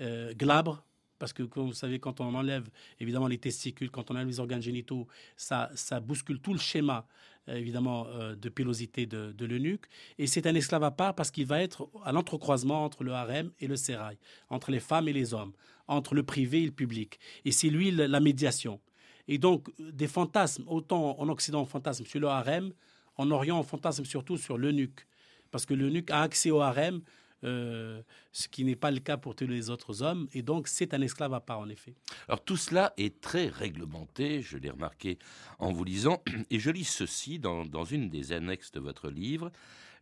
euh, 0.00 0.32
glabre, 0.32 0.85
parce 1.18 1.32
que 1.32 1.42
comme 1.42 1.66
vous 1.66 1.72
savez, 1.72 1.98
quand 1.98 2.20
on 2.20 2.34
enlève 2.34 2.68
évidemment 3.00 3.26
les 3.26 3.38
testicules, 3.38 3.90
quand 3.90 4.10
on 4.10 4.14
enlève 4.14 4.26
les 4.26 4.40
organes 4.40 4.62
génitaux, 4.62 5.06
ça, 5.36 5.70
ça 5.74 6.00
bouscule 6.00 6.40
tout 6.40 6.52
le 6.52 6.58
schéma 6.58 7.06
euh, 7.48 7.54
évidemment 7.54 8.06
euh, 8.08 8.34
de 8.34 8.48
pilosité 8.48 9.06
de, 9.06 9.32
de 9.32 9.46
l'eunuque. 9.46 9.86
Et 10.18 10.26
c'est 10.26 10.46
un 10.46 10.54
esclave 10.54 10.82
à 10.82 10.90
part 10.90 11.14
parce 11.14 11.30
qu'il 11.30 11.46
va 11.46 11.62
être 11.62 11.88
à 12.04 12.10
l'entrecroisement 12.10 12.84
entre 12.84 13.04
le 13.04 13.12
harem 13.12 13.52
et 13.60 13.68
le 13.68 13.76
sérail, 13.76 14.18
entre 14.50 14.72
les 14.72 14.80
femmes 14.80 15.06
et 15.06 15.12
les 15.12 15.32
hommes, 15.32 15.52
entre 15.86 16.14
le 16.14 16.24
privé 16.24 16.62
et 16.62 16.66
le 16.66 16.72
public. 16.72 17.20
Et 17.44 17.52
c'est 17.52 17.68
lui 17.68 17.92
la 17.92 18.20
médiation. 18.20 18.80
Et 19.28 19.38
donc 19.38 19.68
des 19.78 20.08
fantasmes, 20.08 20.64
autant 20.66 21.18
en 21.20 21.28
Occident 21.28 21.62
on 21.62 21.66
fantasme 21.66 22.04
sur 22.04 22.20
le 22.20 22.28
harem, 22.28 22.72
en 23.16 23.30
Orient 23.30 23.58
on 23.58 23.62
fantasme 23.62 24.04
surtout 24.04 24.36
sur 24.36 24.58
l'eunuque. 24.58 25.06
Parce 25.52 25.66
que 25.66 25.74
l'eunuque 25.74 26.10
a 26.10 26.22
accès 26.22 26.50
au 26.50 26.60
harem 26.60 27.00
euh, 27.44 28.02
ce 28.32 28.48
qui 28.48 28.64
n'est 28.64 28.76
pas 28.76 28.90
le 28.90 29.00
cas 29.00 29.16
pour 29.16 29.34
tous 29.34 29.46
les 29.46 29.70
autres 29.70 30.02
hommes, 30.02 30.28
et 30.32 30.42
donc 30.42 30.68
c'est 30.68 30.94
un 30.94 31.00
esclave 31.00 31.34
à 31.34 31.40
part 31.40 31.60
en 31.60 31.68
effet. 31.68 31.94
Alors 32.28 32.44
tout 32.44 32.56
cela 32.56 32.92
est 32.96 33.20
très 33.20 33.48
réglementé, 33.48 34.42
je 34.42 34.58
l'ai 34.58 34.70
remarqué 34.70 35.18
en 35.58 35.72
vous 35.72 35.84
lisant, 35.84 36.22
et 36.50 36.58
je 36.58 36.70
lis 36.70 36.84
ceci 36.84 37.38
dans, 37.38 37.64
dans 37.64 37.84
une 37.84 38.08
des 38.08 38.32
annexes 38.32 38.72
de 38.72 38.80
votre 38.80 39.10
livre. 39.10 39.50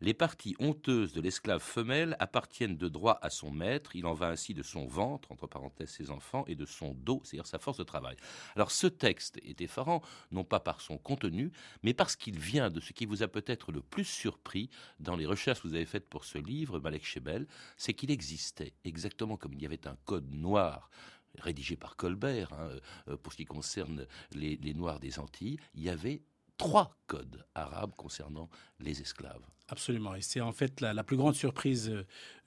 Les 0.00 0.14
parties 0.14 0.56
honteuses 0.58 1.12
de 1.12 1.20
l'esclave 1.20 1.62
femelle 1.62 2.16
appartiennent 2.18 2.76
de 2.76 2.88
droit 2.88 3.18
à 3.22 3.30
son 3.30 3.50
maître. 3.50 3.96
Il 3.96 4.06
en 4.06 4.14
va 4.14 4.28
ainsi 4.28 4.54
de 4.54 4.62
son 4.62 4.86
ventre, 4.86 5.30
entre 5.32 5.46
parenthèses 5.46 5.90
ses 5.90 6.10
enfants, 6.10 6.44
et 6.46 6.54
de 6.54 6.66
son 6.66 6.94
dos, 6.94 7.20
c'est-à-dire 7.24 7.46
sa 7.46 7.58
force 7.58 7.78
de 7.78 7.84
travail. 7.84 8.16
Alors 8.56 8.70
ce 8.70 8.86
texte 8.86 9.38
est 9.42 9.60
effarant, 9.60 10.02
non 10.30 10.44
pas 10.44 10.60
par 10.60 10.80
son 10.80 10.98
contenu, 10.98 11.52
mais 11.82 11.94
parce 11.94 12.16
qu'il 12.16 12.38
vient 12.38 12.70
de 12.70 12.80
ce 12.80 12.92
qui 12.92 13.06
vous 13.06 13.22
a 13.22 13.28
peut-être 13.28 13.72
le 13.72 13.80
plus 13.80 14.04
surpris 14.04 14.70
dans 15.00 15.16
les 15.16 15.26
recherches 15.26 15.62
que 15.62 15.68
vous 15.68 15.74
avez 15.74 15.86
faites 15.86 16.08
pour 16.08 16.24
ce 16.24 16.38
livre, 16.38 16.78
Malek 16.80 17.04
Chebel, 17.04 17.46
c'est 17.76 17.94
qu'il 17.94 18.10
existait, 18.10 18.74
exactement 18.84 19.36
comme 19.36 19.52
il 19.52 19.62
y 19.62 19.66
avait 19.66 19.86
un 19.86 19.96
code 20.04 20.32
noir 20.32 20.90
rédigé 21.38 21.76
par 21.76 21.96
Colbert, 21.96 22.52
hein, 22.52 22.70
euh, 23.08 23.16
pour 23.16 23.32
ce 23.32 23.38
qui 23.38 23.44
concerne 23.44 24.06
les, 24.32 24.56
les 24.56 24.74
Noirs 24.74 25.00
des 25.00 25.18
Antilles, 25.18 25.58
il 25.74 25.82
y 25.82 25.90
avait 25.90 26.22
trois 26.56 26.96
codes 27.06 27.44
arabes 27.54 27.94
concernant 27.96 28.48
les 28.80 29.00
esclaves. 29.00 29.44
Absolument. 29.68 30.14
Et 30.14 30.20
c'est 30.20 30.40
en 30.40 30.52
fait 30.52 30.80
la, 30.80 31.04
plus 31.04 31.16
grande 31.16 31.34
surprise 31.34 31.90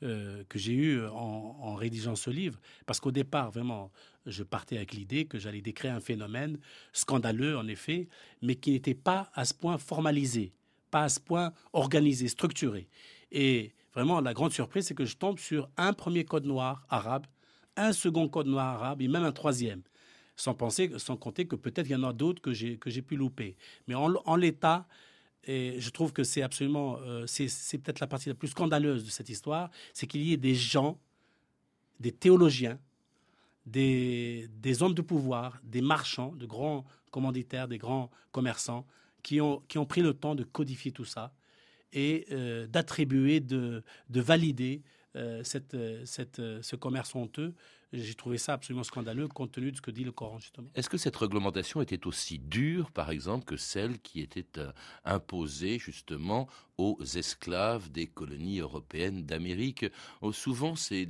euh, 0.04 0.44
que 0.50 0.60
j'ai 0.60 0.74
eue 0.74 1.06
en, 1.08 1.58
en, 1.60 1.76
rédigeant 1.76 2.16
ce 2.16 2.30
livre. 2.30 2.60
Parce 2.86 3.00
qu'au 3.00 3.12
départ, 3.12 3.50
vraiment, 3.50 3.92
je 4.28 4.44
partais 4.44 4.78
avec 4.78 4.94
l'idée 4.94 5.26
que 5.26 5.40
j'allais 5.40 5.62
décrire 5.62 5.96
un 5.96 6.00
phénomène 6.00 6.60
scandaleux, 6.94 7.58
en 7.58 7.68
effet, 7.68 8.08
mais 8.42 8.56
qui 8.56 8.72
n'était 8.72 8.94
pas 8.94 9.32
à 9.34 9.46
ce 9.46 9.54
point 9.54 9.80
formalisé, 9.80 10.54
pas 10.92 11.04
à 11.04 11.10
ce 11.10 11.20
point 11.20 11.54
organisé, 11.74 12.28
structuré. 12.28 12.88
Et 13.32 13.74
vraiment, 13.94 14.22
la 14.22 14.34
grande 14.34 14.52
surprise, 14.52 14.86
c'est 14.86 14.96
que 14.96 15.06
je 15.06 15.18
tombe 15.18 15.40
sur 15.40 15.70
un 15.76 15.94
premier 15.94 16.24
code 16.24 16.46
noir 16.46 16.86
arabe, 16.90 17.26
un 17.76 17.94
second 17.94 18.30
code 18.30 18.48
noir 18.48 18.76
arabe 18.76 19.02
et 19.02 19.08
même 19.08 19.24
un 19.24 19.32
troisième. 19.32 19.82
Sans, 20.40 20.54
penser, 20.54 20.92
sans 20.98 21.18
compter 21.18 21.48
que 21.48 21.56
peut-être 21.56 21.88
il 21.88 21.94
y 21.94 21.96
en 21.96 22.04
a 22.04 22.14
d'autres 22.14 22.42
que 22.42 22.54
j'ai 22.54 23.02
pu 23.02 23.16
louper. 23.16 23.58
Mais 23.88 23.96
en, 23.96 24.14
en 24.14 24.36
l'état, 24.36 24.88
et 25.48 25.80
je 25.80 25.90
trouve 25.90 26.12
que 26.12 26.24
c'est 26.24 26.42
absolument, 26.42 26.98
euh, 27.02 27.26
c'est 27.28 27.78
peut-être 27.78 28.02
la 28.02 28.08
partie 28.08 28.30
la 28.30 28.36
plus 28.36 28.50
scandaleuse 28.50 29.06
de 29.06 29.10
cette 29.10 29.30
histoire, 29.30 29.72
c'est 29.94 30.06
qu'il 30.06 30.22
y 30.22 30.34
ait 30.34 30.38
des 30.38 30.56
gens, 30.56 31.00
des 32.00 32.12
théologiens, 32.12 32.78
des, 33.66 34.50
des, 34.62 34.84
hommes 34.84 34.94
de 34.94 35.02
pouvoir, 35.02 35.60
des 35.64 35.82
marchands, 35.82 36.34
de 36.36 36.46
grands 36.46 36.86
commanditaires, 37.12 37.68
des 37.68 37.78
grands 37.78 38.12
commerçants, 38.32 38.86
qui 39.24 39.42
ont, 39.42 39.62
qui 39.68 39.78
ont 39.78 39.86
pris 39.86 40.02
le 40.02 40.14
temps 40.14 40.36
de 40.36 40.44
codifier 40.44 40.92
tout 40.92 41.06
ça 41.06 41.34
et 41.94 42.26
euh, 42.32 42.68
d'attribuer, 42.68 43.40
de, 43.40 43.84
de, 44.10 44.22
valider 44.22 44.82
euh, 45.18 45.44
cette, 45.44 45.76
cette, 46.06 46.42
ce 46.62 46.76
commerce 46.76 47.16
honteux 47.16 47.54
j'ai 47.94 48.16
trouvé 48.16 48.38
ça 48.38 48.54
absolument 48.54 48.84
scandaleux 48.84 49.30
compte 49.30 49.54
tenu 49.54 49.72
de 49.72 49.78
ce 49.78 49.82
que 49.82 49.92
dit 49.92 50.04
le 50.04 50.12
Coran, 50.12 50.40
justement. 50.40 50.68
Est-ce 50.76 50.90
que 50.90 50.98
cette 50.98 51.16
réglementation 51.16 51.82
était 51.82 52.06
aussi 52.06 52.38
dure, 52.38 52.92
par 52.92 53.12
exemple, 53.12 53.46
que 53.46 53.56
celle 53.56 54.00
qui 54.00 54.20
était 54.20 54.60
euh, 54.60 54.72
imposée, 55.06 55.80
justement, 55.80 56.50
aux 56.78 57.00
esclaves 57.02 57.90
des 57.90 58.08
colonies 58.08 58.60
européennes 58.60 59.26
d'Amérique? 59.26 59.86
Souvent, 60.34 60.76
c'est 60.76 61.08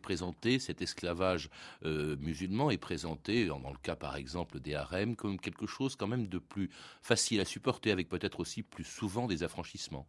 présenté, 0.00 0.60
cet 0.60 0.82
esclavage 0.82 1.50
euh, 1.84 2.16
musulman 2.18 2.70
est 2.70 2.78
présenté, 2.78 3.46
dans 3.46 3.58
le 3.58 3.78
cas, 3.82 3.96
par 3.96 4.14
exemple, 4.14 4.60
des 4.60 4.74
harems, 4.74 5.16
comme 5.16 5.40
quelque 5.40 5.66
chose 5.66 5.96
quand 5.96 6.06
même 6.06 6.28
de 6.28 6.38
plus 6.38 6.70
facile 7.02 7.40
à 7.40 7.44
supporter, 7.44 7.90
avec 7.90 8.08
peut-être 8.08 8.38
aussi 8.38 8.62
plus 8.62 8.84
souvent 8.84 9.26
des 9.26 9.42
affranchissements. 9.42 10.06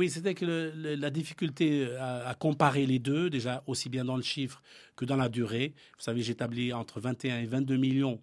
Oui, 0.00 0.08
c'était 0.08 0.32
que 0.32 0.46
le, 0.46 0.70
le, 0.70 0.94
la 0.94 1.10
difficulté 1.10 1.94
à, 1.96 2.28
à, 2.28 2.34
comparer 2.34 2.86
les 2.86 2.98
deux, 2.98 3.28
déjà 3.28 3.62
aussi 3.66 3.90
bien 3.90 4.02
dans 4.02 4.16
le 4.16 4.22
chiffre 4.22 4.62
que 4.96 5.04
dans 5.04 5.16
la 5.16 5.28
durée. 5.28 5.74
Vous 5.98 6.02
savez, 6.02 6.22
j'établis 6.22 6.72
entre 6.72 7.00
21 7.00 7.40
et 7.40 7.44
22 7.44 7.76
millions 7.76 8.18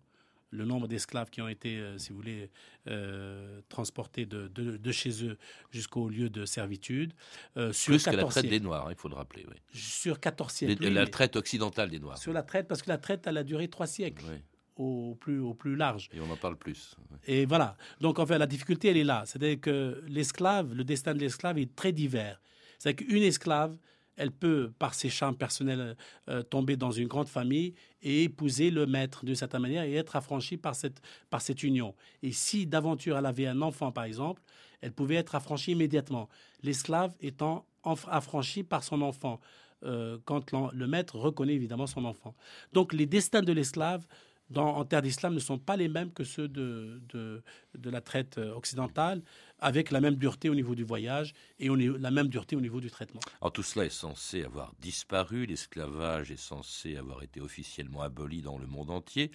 le 0.49 0.65
nombre 0.65 0.87
d'esclaves 0.87 1.29
qui 1.29 1.39
ont 1.39 1.47
été, 1.47 1.77
euh, 1.77 1.99
si 1.99 2.09
vous 2.09 2.15
voulez, 2.15 2.49
euh, 2.87 3.61
transportés 3.69 4.25
de, 4.25 4.47
de, 4.47 4.77
de, 4.77 4.91
chez 4.91 5.23
eux 5.23 5.37
jusqu'au 5.69 6.09
lieu 6.09 6.31
de 6.31 6.45
servitude. 6.45 7.13
Euh, 7.57 7.71
sur 7.73 7.91
Plus 7.91 8.05
14 8.05 8.15
que 8.15 8.25
la 8.25 8.31
traite 8.31 8.49
des 8.49 8.59
Noirs, 8.59 8.87
il 8.89 8.97
faut 8.97 9.09
le 9.09 9.15
rappeler. 9.15 9.45
Oui. 9.47 9.57
Sur 9.71 10.19
14 10.19 10.51
siècles. 10.51 10.83
Les, 10.83 10.89
la 10.89 11.05
traite 11.05 11.35
occidentale 11.35 11.91
des 11.91 11.99
Noirs. 11.99 12.17
Sur 12.17 12.33
la 12.33 12.41
traite, 12.41 12.67
parce 12.67 12.81
que 12.81 12.89
la 12.89 12.97
traite, 12.97 13.27
elle 13.27 13.37
a 13.37 13.43
duré 13.43 13.67
trois 13.67 13.85
siècles. 13.85 14.25
Oui 14.27 14.37
au 14.77 15.15
plus, 15.15 15.39
au 15.39 15.53
plus 15.53 15.75
large. 15.75 16.09
Et 16.13 16.19
on 16.19 16.31
en 16.31 16.37
parle 16.37 16.57
plus. 16.57 16.95
Et 17.25 17.45
voilà. 17.45 17.75
Donc, 17.99 18.19
en 18.19 18.25
fait, 18.25 18.37
la 18.37 18.47
difficulté, 18.47 18.89
elle 18.89 18.97
est 18.97 19.03
là. 19.03 19.23
C'est-à-dire 19.25 19.59
que 19.59 20.03
l'esclave, 20.07 20.73
le 20.73 20.83
destin 20.83 21.13
de 21.13 21.19
l'esclave 21.19 21.57
est 21.57 21.75
très 21.75 21.91
divers. 21.91 22.41
C'est-à-dire 22.77 23.07
qu'une 23.07 23.23
esclave, 23.23 23.77
elle 24.17 24.31
peut, 24.31 24.73
par 24.79 24.93
ses 24.93 25.09
charmes 25.09 25.35
personnels, 25.35 25.95
euh, 26.27 26.41
tomber 26.41 26.75
dans 26.75 26.91
une 26.91 27.07
grande 27.07 27.29
famille 27.29 27.75
et 28.01 28.23
épouser 28.23 28.71
le 28.71 28.85
maître 28.85 29.23
d'une 29.23 29.35
certaine 29.35 29.61
manière 29.61 29.83
et 29.83 29.93
être 29.93 30.15
affranchie 30.15 30.57
par 30.57 30.75
cette, 30.75 31.01
par 31.29 31.41
cette 31.41 31.63
union. 31.63 31.95
Et 32.23 32.31
si 32.31 32.65
d'aventure 32.65 33.17
elle 33.17 33.25
avait 33.27 33.47
un 33.47 33.61
enfant, 33.61 33.91
par 33.91 34.03
exemple, 34.03 34.41
elle 34.81 34.91
pouvait 34.91 35.15
être 35.15 35.35
affranchie 35.35 35.71
immédiatement. 35.71 36.29
L'esclave 36.63 37.15
étant 37.21 37.65
affranchi 37.83 38.63
par 38.63 38.83
son 38.83 39.01
enfant, 39.01 39.39
euh, 39.83 40.17
quand 40.25 40.51
le 40.51 40.87
maître 40.87 41.15
reconnaît 41.17 41.53
évidemment 41.53 41.87
son 41.87 42.03
enfant. 42.03 42.35
Donc 42.73 42.93
les 42.93 43.05
destins 43.05 43.43
de 43.43 43.53
l'esclave 43.53 44.05
dans, 44.49 44.75
en 44.77 44.85
terre 44.85 45.01
d'islam 45.01 45.33
ne 45.33 45.39
sont 45.39 45.57
pas 45.57 45.75
les 45.75 45.87
mêmes 45.87 46.11
que 46.11 46.23
ceux 46.23 46.47
de, 46.47 47.01
de, 47.09 47.89
la 47.89 48.01
traite 48.01 48.37
occidentale, 48.37 49.21
avec 49.59 49.91
la 49.91 50.01
même 50.01 50.15
dureté 50.15 50.49
au 50.49 50.55
niveau 50.55 50.75
du 50.75 50.83
voyage 50.83 51.33
et 51.59 51.69
la 51.69 52.11
même 52.11 52.27
dureté 52.27 52.55
au 52.55 52.61
niveau 52.61 52.81
du 52.81 52.89
traitement. 52.89 53.19
Alors 53.41 53.51
tout 53.51 53.63
cela 53.63 53.85
est 53.85 53.89
censé 53.89 54.43
avoir 54.43 54.73
disparu, 54.79 55.45
l'esclavage 55.45 56.31
est 56.31 56.39
censé 56.39 56.97
avoir 56.97 57.23
été 57.23 57.39
officiellement 57.39 58.01
aboli 58.01 58.41
dans 58.41 58.57
le 58.57 58.67
monde 58.67 58.91
entier, 58.91 59.31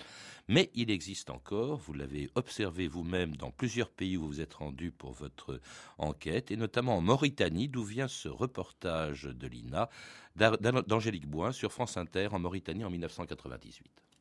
mais 0.48 0.70
il 0.74 0.90
existe 0.90 1.30
encore, 1.30 1.78
vous 1.78 1.94
l'avez 1.94 2.30
observé 2.34 2.88
vous-même 2.88 3.36
dans 3.36 3.50
plusieurs 3.50 3.90
pays 3.90 4.16
où 4.16 4.26
vous 4.26 4.40
êtes 4.40 4.54
rendu 4.54 4.90
pour 4.90 5.12
votre 5.12 5.60
enquête, 5.98 6.50
et 6.50 6.56
notamment 6.56 6.96
en 6.96 7.00
Mauritanie, 7.00 7.68
d'où 7.68 7.84
vient 7.84 8.08
ce 8.08 8.28
reportage 8.28 9.24
de 9.24 9.46
l'INA 9.46 9.88
d'Angélique 10.36 11.26
Boin 11.26 11.52
sur 11.52 11.72
France 11.72 11.96
Inter 11.96 12.28
en 12.32 12.38
Mauritanie 12.38 12.84
en 12.84 12.90
1998. 12.90 14.11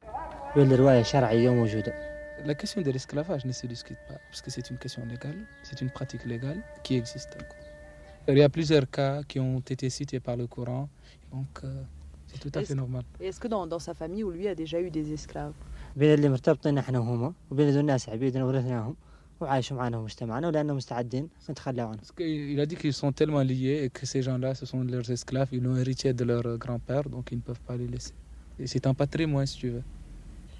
La 2.46 2.56
question 2.56 2.82
de 2.82 2.92
l'esclavage 2.92 3.46
ne 3.46 3.54
se 3.54 3.68
discute 3.68 3.98
pas, 4.10 4.20
parce 4.30 4.42
que 4.42 4.52
c'est 4.52 4.70
une 4.70 4.78
question 4.78 5.06
légale, 5.06 5.38
c'est 5.64 5.80
une 5.80 5.90
pratique 5.90 6.26
légale 6.26 6.62
qui 6.84 6.98
existe. 6.98 7.38
Il 8.28 8.38
y 8.38 8.44
a 8.44 8.50
plusieurs 8.50 8.90
cas 8.90 9.24
qui 9.24 9.40
ont 9.40 9.60
été 9.60 9.90
cités 9.90 10.20
par 10.20 10.36
le 10.36 10.48
Coran, 10.48 10.90
donc 11.32 11.48
euh, 11.64 11.82
c'est 12.28 12.40
tout 12.40 12.52
à 12.54 12.64
fait 12.66 12.76
normal. 12.76 13.04
Est-ce 13.22 13.40
que 13.40 13.48
dans, 13.48 13.66
dans, 13.66 13.80
sa 13.80 13.94
famille, 13.94 14.26
où 14.26 14.32
lui 14.32 14.50
a 14.50 14.54
déjà 14.54 14.82
eu 14.82 14.92
des 14.92 15.14
esclaves? 15.14 15.54
il 22.20 22.60
a 22.60 22.66
dit 22.66 22.76
qu'ils 22.76 22.94
sont 22.94 23.14
tellement 23.14 23.42
liés 23.42 23.84
et 23.86 23.90
que 23.90 24.06
ces 24.06 24.22
gens-là, 24.22 24.54
ce 24.54 24.66
sont 24.66 24.84
leurs 24.84 25.10
esclaves, 25.10 25.48
ils 25.54 25.64
l'ont 25.64 25.78
hérité 25.78 26.14
de 26.14 26.26
leur 26.26 26.58
grand-père, 26.58 27.08
donc 27.08 27.32
ils 27.32 27.38
ne 27.38 27.42
peuvent 27.42 27.62
pas 27.62 27.78
les 27.78 27.88
laisser. 27.88 28.14
C'est 28.66 28.88
un 28.88 28.94
patrimoine, 28.94 29.46
si 29.46 29.58
tu 29.58 29.70
veux. 29.70 29.84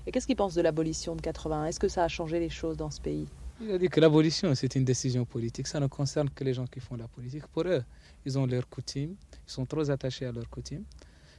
Et 0.06 0.12
qu'est-ce 0.12 0.26
qu'il 0.26 0.36
pense 0.36 0.56
de 0.56 0.62
l'abolition 0.62 1.16
de 1.16 1.22
81 1.22 1.66
Est-ce 1.66 1.80
que 1.80 1.88
ça 1.88 2.04
a 2.04 2.08
changé 2.08 2.40
les 2.40 2.50
choses 2.50 2.78
dans 2.78 2.90
ce 2.90 3.00
pays? 3.00 3.28
Il 3.62 3.72
a 3.72 3.78
dit 3.78 3.90
que 3.90 4.00
l'abolition, 4.00 4.56
c'est 4.56 4.76
une 4.76 4.84
décision 4.84 5.24
politique. 5.24 5.68
Ça 5.68 5.80
ne 5.80 5.86
concerne 5.86 6.30
que 6.32 6.44
les 6.44 6.54
gens 6.54 6.66
qui 6.66 6.80
font 6.80 6.96
la 6.96 7.08
politique. 7.08 7.46
Pour 7.48 7.64
eux, 7.68 7.84
ils 8.26 8.40
ont 8.40 8.48
leurs 8.48 8.68
coutumes, 8.68 9.16
ils 9.48 9.52
sont 9.52 9.66
trop 9.66 9.90
attachés 9.92 10.26
à 10.26 10.32
leurs 10.32 10.50
coutumes. 10.50 10.84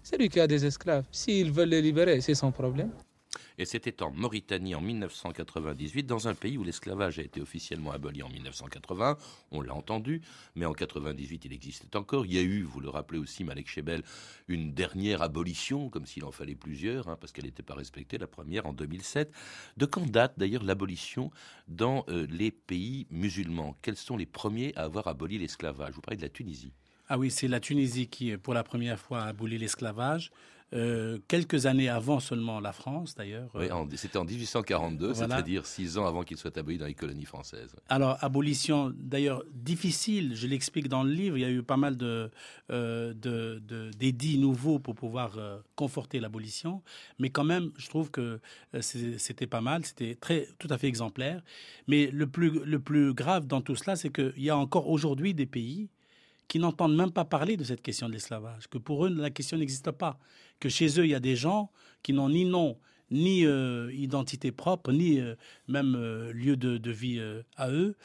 C'est 0.04 0.16
lui 0.18 0.28
qui 0.28 0.38
a 0.38 0.46
des 0.46 0.64
esclaves. 0.64 1.04
S'ils 1.10 1.50
veulent 1.50 1.68
les 1.68 1.82
libérer, 1.82 2.20
c'est 2.20 2.34
son 2.34 2.52
problème. 2.52 2.90
Et 3.58 3.64
c'était 3.64 4.02
en 4.02 4.10
Mauritanie 4.10 4.74
en 4.74 4.80
1998, 4.80 6.04
dans 6.04 6.28
un 6.28 6.34
pays 6.34 6.58
où 6.58 6.64
l'esclavage 6.64 7.18
a 7.18 7.22
été 7.22 7.40
officiellement 7.40 7.92
aboli 7.92 8.22
en 8.22 8.28
1980, 8.28 9.16
on 9.50 9.60
l'a 9.60 9.74
entendu, 9.74 10.20
mais 10.54 10.66
en 10.66 10.72
98 10.72 11.44
il 11.44 11.52
existait 11.52 11.96
encore. 11.96 12.26
Il 12.26 12.34
y 12.34 12.38
a 12.38 12.42
eu, 12.42 12.62
vous 12.62 12.80
le 12.80 12.88
rappelez 12.88 13.18
aussi, 13.18 13.44
Malek 13.44 13.68
Chebel, 13.68 14.02
une 14.48 14.72
dernière 14.72 15.22
abolition, 15.22 15.88
comme 15.88 16.06
s'il 16.06 16.24
en 16.24 16.32
fallait 16.32 16.54
plusieurs, 16.54 17.08
hein, 17.08 17.16
parce 17.20 17.32
qu'elle 17.32 17.44
n'était 17.44 17.62
pas 17.62 17.74
respectée, 17.74 18.18
la 18.18 18.26
première 18.26 18.66
en 18.66 18.72
2007. 18.72 19.32
De 19.76 19.86
quand 19.86 20.10
date 20.10 20.34
d'ailleurs 20.36 20.64
l'abolition 20.64 21.30
dans 21.68 22.04
euh, 22.08 22.26
les 22.30 22.50
pays 22.50 23.06
musulmans? 23.10 23.76
Quels 23.82 23.96
sont 23.96 24.16
les 24.16 24.26
premiers 24.26 24.74
à 24.76 24.82
avoir 24.82 25.06
aboli 25.08 25.38
l'esclavage? 25.38 25.94
Vous 25.94 26.00
parlez 26.00 26.16
de 26.16 26.22
la 26.22 26.28
Tunisie. 26.28 26.72
Ah 27.08 27.18
oui, 27.18 27.30
c'est 27.30 27.48
la 27.48 27.60
Tunisie 27.60 28.08
qui, 28.08 28.36
pour 28.36 28.54
la 28.54 28.62
première 28.62 28.98
fois, 28.98 29.22
a 29.22 29.26
aboli 29.26 29.58
l'esclavage. 29.58 30.30
Euh, 30.74 31.18
quelques 31.28 31.66
années 31.66 31.90
avant 31.90 32.18
seulement 32.18 32.58
la 32.58 32.72
France, 32.72 33.14
d'ailleurs. 33.14 33.50
Oui, 33.54 33.70
en- 33.70 33.86
c'était 33.94 34.16
en 34.16 34.24
1842, 34.24 35.12
Voilà. 35.12 35.34
c'est-à-dire 35.36 35.66
six 35.66 35.98
ans 35.98 36.06
avant 36.06 36.22
qu'il 36.22 36.38
soit 36.38 36.56
aboli 36.56 36.78
dans 36.78 36.86
les 36.86 36.94
colonies 36.94 37.26
françaises. 37.26 37.76
Alors, 37.90 38.16
abolition, 38.24 38.90
d'ailleurs, 38.96 39.42
difficile, 39.52 40.34
je 40.34 40.46
l'explique 40.46 40.88
dans 40.88 41.02
le 41.02 41.12
livre, 41.12 41.36
il 41.36 41.42
y 41.42 41.44
a 41.44 41.50
eu 41.50 41.62
pas 41.62 41.76
mal 41.76 41.96
de, 41.98 42.30
euh, 42.70 43.12
de, 43.12 43.60
de- 43.66 43.90
d'édits 43.98 44.38
nouveaux 44.38 44.78
pour 44.78 44.94
pouvoir 44.94 45.36
euh, 45.36 45.58
conforter 45.76 46.20
l'abolition, 46.20 46.82
mais 47.18 47.28
quand 47.28 47.44
même, 47.44 47.70
je 47.76 47.88
trouve 47.88 48.10
que 48.10 48.40
euh, 48.74 48.80
c'était 48.80 49.46
pas 49.46 49.60
mal, 49.60 49.84
c'était 49.84 50.14
très, 50.14 50.48
tout 50.58 50.68
à 50.70 50.78
fait 50.78 50.88
exemplaire. 50.88 51.42
Mais 51.86 52.06
le 52.10 52.26
plus, 52.26 52.64
le 52.64 52.78
plus 52.78 53.12
grave 53.12 53.46
dans 53.46 53.60
tout 53.60 53.76
cela, 53.76 53.94
c'est 53.96 54.10
qu'il 54.10 54.32
y 54.42 54.48
a 54.48 54.56
encore 54.56 54.88
aujourd'hui 54.88 55.34
des 55.34 55.46
pays 55.46 55.90
qui 56.48 56.58
n'entendent 56.58 56.96
même 56.96 57.12
pas 57.12 57.24
parler 57.24 57.56
de 57.56 57.64
cette 57.64 57.80
question 57.82 58.08
de 58.08 58.12
l'esclavage, 58.12 58.68
que 58.68 58.76
pour 58.78 59.06
eux, 59.06 59.08
la 59.08 59.30
question 59.30 59.56
n'existe 59.56 59.90
pas, 59.90 60.18
que 60.62 60.68
chez 60.68 61.00
eux, 61.00 61.04
il 61.04 61.10
y 61.10 61.14
a 61.14 61.20
des 61.20 61.34
gens 61.34 61.72
qui 62.04 62.12
n'ont 62.12 62.28
ni 62.28 62.44
nom, 62.44 62.78
ni 63.10 63.44
euh, 63.44 63.90
identité 63.92 64.52
propre, 64.52 64.92
ni 64.92 65.18
euh, 65.18 65.34
même 65.66 65.96
euh, 65.96 66.32
lieu 66.32 66.56
de, 66.56 66.90
vie 66.92 67.20
à 67.56 67.68
eux, 67.68 67.96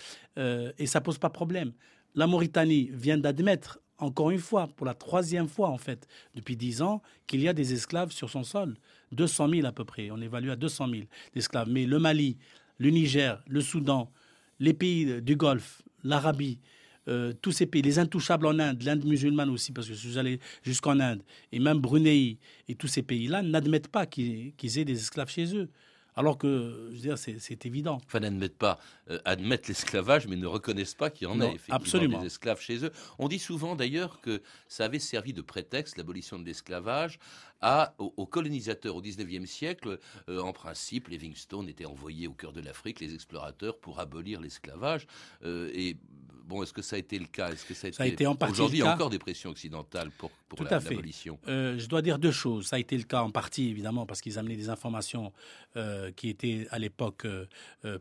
et 0.79 0.87
ça 0.87 1.01
pose 1.01 1.19
pas 1.19 1.29
problème. 1.29 1.71
La 2.15 2.25
Mauritanie 2.25 2.89
vient 2.91 3.17
d'admettre, 3.19 3.79
encore 3.99 4.31
une 4.31 4.39
fois, 4.39 4.67
pour 4.75 4.87
la 4.87 4.95
troisième 4.95 5.47
fois 5.47 5.69
en 5.69 5.77
fait, 5.77 6.07
depuis 6.33 6.57
dix 6.57 6.81
ans, 6.81 7.03
qu'il 7.27 7.41
y 7.41 7.47
a 7.47 7.53
des 7.53 7.73
esclaves 7.73 8.11
sur 8.11 8.31
son 8.31 8.43
sol. 8.43 8.75
200 9.11 9.49
000 9.49 9.67
à 9.67 9.71
peu 9.71 9.85
près, 9.85 10.09
on 10.09 10.19
évalue 10.19 10.49
à 10.49 10.55
200 10.55 10.89
000 10.89 11.01
d'esclaves. 11.35 11.69
Mais 11.69 11.85
le 11.85 11.99
Mali, 11.99 12.37
le 12.79 12.89
Niger, 12.89 13.41
le 13.47 13.61
Soudan, 13.61 14.11
les 14.59 14.73
pays 14.73 15.21
du 15.21 15.35
Golfe, 15.35 15.83
l'Arabie, 16.03 16.59
euh, 17.07 17.33
tous 17.41 17.51
ces 17.51 17.65
pays, 17.65 17.81
les 17.81 17.99
intouchables 17.99 18.45
en 18.45 18.59
Inde, 18.59 18.83
l'Inde 18.83 19.05
musulmane 19.05 19.49
aussi, 19.49 19.71
parce 19.71 19.87
que 19.87 19.93
je 19.93 19.99
suis 20.07 20.17
allé 20.19 20.39
jusqu'en 20.63 20.99
Inde, 20.99 21.23
et 21.51 21.59
même 21.59 21.79
Brunei, 21.79 22.37
et 22.67 22.75
tous 22.75 22.87
ces 22.87 23.03
pays-là 23.03 23.41
n'admettent 23.41 23.87
pas 23.89 24.05
qu'ils 24.05 24.53
aient 24.77 24.85
des 24.85 24.99
esclaves 24.99 25.29
chez 25.29 25.55
eux. 25.55 25.69
Alors 26.19 26.39
que, 26.39 26.87
je 26.89 26.95
veux 26.95 27.01
dire, 27.01 27.17
c'est 27.19 27.37
c'est 27.39 27.67
évident. 27.67 27.99
Enfin, 28.07 28.19
n'admettent 28.21 28.57
pas, 28.57 28.79
euh, 29.11 29.19
admettent 29.23 29.67
l'esclavage, 29.67 30.25
mais 30.25 30.35
ne 30.35 30.47
reconnaissent 30.47 30.95
pas 30.95 31.11
qu'il 31.11 31.27
y 31.27 31.31
en 31.31 31.35
Non, 31.35 31.45
a 31.45 31.49
effectivement 31.49 31.75
absolument. 31.75 32.19
des 32.21 32.25
esclaves 32.25 32.59
chez 32.59 32.83
eux. 32.83 32.91
On 33.19 33.27
dit 33.27 33.37
souvent 33.37 33.75
d'ailleurs 33.75 34.19
que 34.19 34.41
ça 34.67 34.85
avait 34.85 34.97
servi 34.97 35.31
de 35.31 35.43
prétexte, 35.43 35.95
l'abolition 35.95 36.39
de 36.39 36.43
l'esclavage, 36.45 37.19
à, 37.61 37.93
aux, 37.99 38.15
aux 38.17 38.25
colonisateurs 38.25 38.95
au 38.95 39.01
19e 39.03 39.45
siècle. 39.45 39.99
Euh, 40.27 40.39
en 40.39 40.53
principe, 40.53 41.07
Livingstone 41.09 41.69
était 41.69 41.85
envoyé 41.85 42.25
au 42.27 42.33
cœur 42.33 42.51
de 42.51 42.61
l'Afrique, 42.61 42.99
les 42.99 43.13
explorateurs, 43.13 43.77
pour 43.77 43.99
abolir 43.99 44.41
l'esclavage. 44.41 45.05
Euh, 45.43 45.69
et 45.71 45.97
bon, 46.47 46.63
est-ce 46.63 46.73
que 46.73 46.81
ça 46.81 46.95
a 46.95 46.99
été 46.99 47.19
le 47.19 47.25
cas? 47.27 47.51
Est-ce 47.51 47.65
que 47.65 47.73
ça 47.73 47.87
a, 47.87 47.91
Ça 47.91 48.03
a 48.03 48.07
été 48.07 48.25
en 48.25 48.35
partie 48.35 48.53
Aujourd'hui, 48.53 48.81
encore 48.83 49.09
des 49.09 49.19
pressions 49.19 49.49
occidentales 49.51 50.09
pour, 50.17 50.31
pour 50.49 50.57
Tout 50.57 50.63
la- 50.63 50.77
à 50.77 50.79
fait. 50.79 50.91
l'abolition? 50.91 51.37
Euh, 51.47 51.77
je 51.77 51.87
dois 51.87 52.01
dire 52.01 52.17
deux 52.19 52.31
choses. 52.31 52.67
Ça 52.67 52.77
a 52.77 52.79
été 52.79 52.97
le 52.97 53.03
cas 53.03 53.21
en 53.21 53.29
partie, 53.31 53.69
évidemment, 53.69 54.05
parce 54.05 54.21
qu'ils 54.21 54.39
amenaient 54.39 54.55
des 54.55 54.69
informations 54.69 55.33
euh, 55.75 56.11
qui 56.15 56.29
étaient 56.29 56.67
à 56.71 56.79
l'époque 56.79 57.25
euh, 57.25 57.45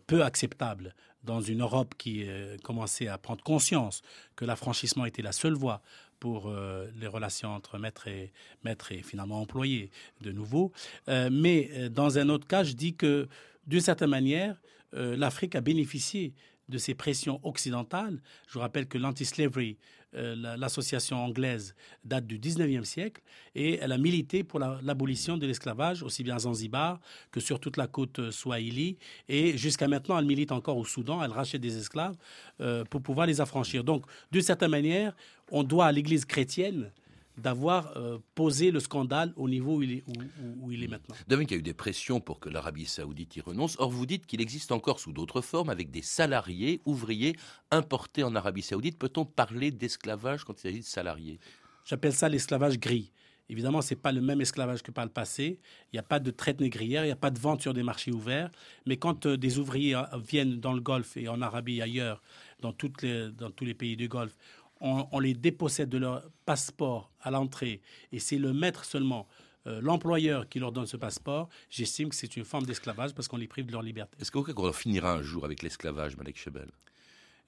peu 0.06 0.22
acceptables 0.24 0.94
dans 1.24 1.40
une 1.40 1.60
Europe 1.62 1.94
qui 1.98 2.24
commençait 2.62 3.08
à 3.08 3.18
prendre 3.18 3.42
conscience 3.42 4.02
que 4.36 4.44
l'affranchissement 4.44 5.06
était 5.06 5.22
la 5.22 5.32
seule 5.32 5.54
voie 5.54 5.82
pour 6.20 6.48
euh, 6.48 6.86
les 7.00 7.08
relations 7.08 7.50
entre 7.50 7.78
maître 7.78 8.06
et, 8.06 8.32
maître 8.64 8.92
et 8.92 9.02
finalement 9.02 9.40
employé 9.40 9.90
de 10.20 10.30
nouveau. 10.30 10.70
Euh, 11.08 11.28
mais 11.32 11.68
euh, 11.72 11.88
dans 11.88 12.16
un 12.18 12.28
autre 12.28 12.46
cas, 12.46 12.62
je 12.62 12.74
dis 12.74 12.94
que 12.94 13.28
d'une 13.66 13.80
certaine 13.80 14.10
manière, 14.10 14.56
l'Afrique 14.92 15.56
a 15.56 15.60
bénéficié 15.60 16.32
de 16.68 16.78
ces 16.78 16.94
pressions 16.94 17.40
occidentales. 17.42 18.20
Je 18.48 18.54
vous 18.54 18.60
rappelle 18.60 18.86
que 18.86 18.98
l'anti-slavery, 18.98 19.76
euh, 20.14 20.34
la- 20.36 20.56
l'association 20.56 21.16
anglaise, 21.18 21.74
date 22.04 22.26
du 22.26 22.38
19e 22.38 22.84
siècle 22.84 23.22
et 23.54 23.76
elle 23.78 23.92
a 23.92 23.98
milité 23.98 24.42
pour 24.44 24.58
la- 24.58 24.80
l'abolition 24.82 25.36
de 25.36 25.46
l'esclavage, 25.46 26.02
aussi 26.02 26.22
bien 26.24 26.36
à 26.36 26.38
Zanzibar 26.40 27.00
que 27.30 27.40
sur 27.40 27.60
toute 27.60 27.76
la 27.76 27.86
côte 27.86 28.18
euh, 28.18 28.30
Swahili. 28.30 28.98
Et 29.28 29.56
jusqu'à 29.58 29.88
maintenant, 29.88 30.18
elle 30.18 30.26
milite 30.26 30.52
encore 30.52 30.76
au 30.76 30.84
Soudan. 30.84 31.22
Elle 31.22 31.32
rachète 31.32 31.60
des 31.60 31.76
esclaves 31.76 32.16
euh, 32.60 32.84
pour 32.84 33.02
pouvoir 33.02 33.26
les 33.26 33.40
affranchir. 33.40 33.84
Donc, 33.84 34.04
d'une 34.32 34.42
certaine 34.42 34.70
manière, 34.70 35.14
on 35.50 35.62
doit 35.62 35.86
à 35.86 35.92
l'Église 35.92 36.24
chrétienne 36.24 36.90
d'avoir 37.36 37.96
euh, 37.96 38.18
posé 38.34 38.70
le 38.70 38.80
scandale 38.80 39.32
au 39.36 39.48
niveau 39.48 39.76
où 39.76 39.82
il 39.82 39.92
est, 39.92 40.04
où- 40.06 40.12
où- 40.22 40.66
où 40.66 40.72
il 40.72 40.82
est 40.82 40.88
maintenant. 40.88 41.14
De 41.28 41.36
même 41.36 41.46
qu'il 41.46 41.56
y 41.56 41.58
a 41.58 41.60
eu 41.60 41.62
des 41.62 41.74
pressions 41.74 42.20
pour 42.20 42.40
que 42.40 42.48
l'Arabie 42.48 42.86
saoudite 42.86 43.36
y 43.36 43.40
renonce. 43.40 43.76
Or, 43.78 43.90
vous 43.90 44.06
dites 44.06 44.26
qu'il 44.26 44.40
existe 44.40 44.72
encore 44.72 45.00
sous 45.00 45.12
d'autres 45.12 45.42
formes, 45.42 45.68
avec 45.70 45.90
des 45.90 46.02
salariés, 46.02 46.80
ouvriers, 46.86 47.36
importés 47.70 48.22
en 48.24 48.34
Arabie 48.34 48.62
saoudite. 48.62 48.98
Peut-on 48.98 49.24
parler 49.24 49.70
d'esclavage 49.70 50.44
quand 50.44 50.54
il 50.58 50.60
s'agit 50.62 50.80
de 50.80 50.84
salariés? 50.84 51.38
J'appelle 51.84 52.12
ça 52.14 52.28
l'esclavage 52.28 52.78
gris. 52.78 53.12
Évidemment, 53.48 53.80
ce 53.80 53.94
n'est 53.94 54.00
pas 54.00 54.10
le 54.10 54.20
même 54.20 54.40
esclavage 54.40 54.82
que 54.82 54.90
par 54.90 55.04
le 55.04 55.10
passé. 55.12 55.60
Il 55.92 55.94
n'y 55.96 56.00
a 56.00 56.02
pas 56.02 56.18
de 56.18 56.32
traite 56.32 56.60
négrière, 56.60 57.04
il 57.04 57.06
n'y 57.06 57.12
a 57.12 57.16
pas 57.16 57.30
de 57.30 57.38
vente 57.38 57.62
sur 57.62 57.72
des 57.72 57.84
marchés 57.84 58.10
ouverts. 58.10 58.50
Mais 58.86 58.96
quand 58.96 59.24
euh, 59.26 59.36
des 59.36 59.60
ouvriers 59.60 59.94
euh, 59.94 60.02
viennent 60.18 60.58
dans 60.58 60.72
le 60.72 60.80
Golfe 60.80 61.16
et 61.16 61.28
en 61.28 61.40
Arabie 61.40 61.76
et 61.76 61.82
ailleurs, 61.82 62.22
dans, 62.60 62.72
toutes 62.72 63.02
les- 63.02 63.30
dans 63.30 63.52
tous 63.52 63.64
les 63.64 63.74
pays 63.74 63.96
du 63.96 64.08
Golfe, 64.08 64.36
on, 64.80 65.06
on 65.12 65.18
les 65.18 65.34
dépossède 65.34 65.88
de 65.88 65.98
leur 65.98 66.22
passeport 66.44 67.10
à 67.20 67.30
l'entrée. 67.30 67.80
Et 68.12 68.18
c'est 68.18 68.38
le 68.38 68.52
maître 68.52 68.84
seulement, 68.84 69.26
euh, 69.66 69.80
l'employeur 69.80 70.48
qui 70.48 70.58
leur 70.58 70.72
donne 70.72 70.86
ce 70.86 70.96
passeport. 70.96 71.48
J'estime 71.70 72.08
que 72.08 72.14
c'est 72.14 72.36
une 72.36 72.44
forme 72.44 72.66
d'esclavage 72.66 73.14
parce 73.14 73.26
qu'on 73.28 73.36
les 73.36 73.48
prive 73.48 73.66
de 73.66 73.72
leur 73.72 73.82
liberté. 73.82 74.16
Est-ce 74.20 74.30
qu'on 74.30 74.72
finira 74.72 75.12
un 75.12 75.22
jour 75.22 75.44
avec 75.44 75.62
l'esclavage, 75.62 76.16
Malek 76.16 76.36
Chebel 76.36 76.68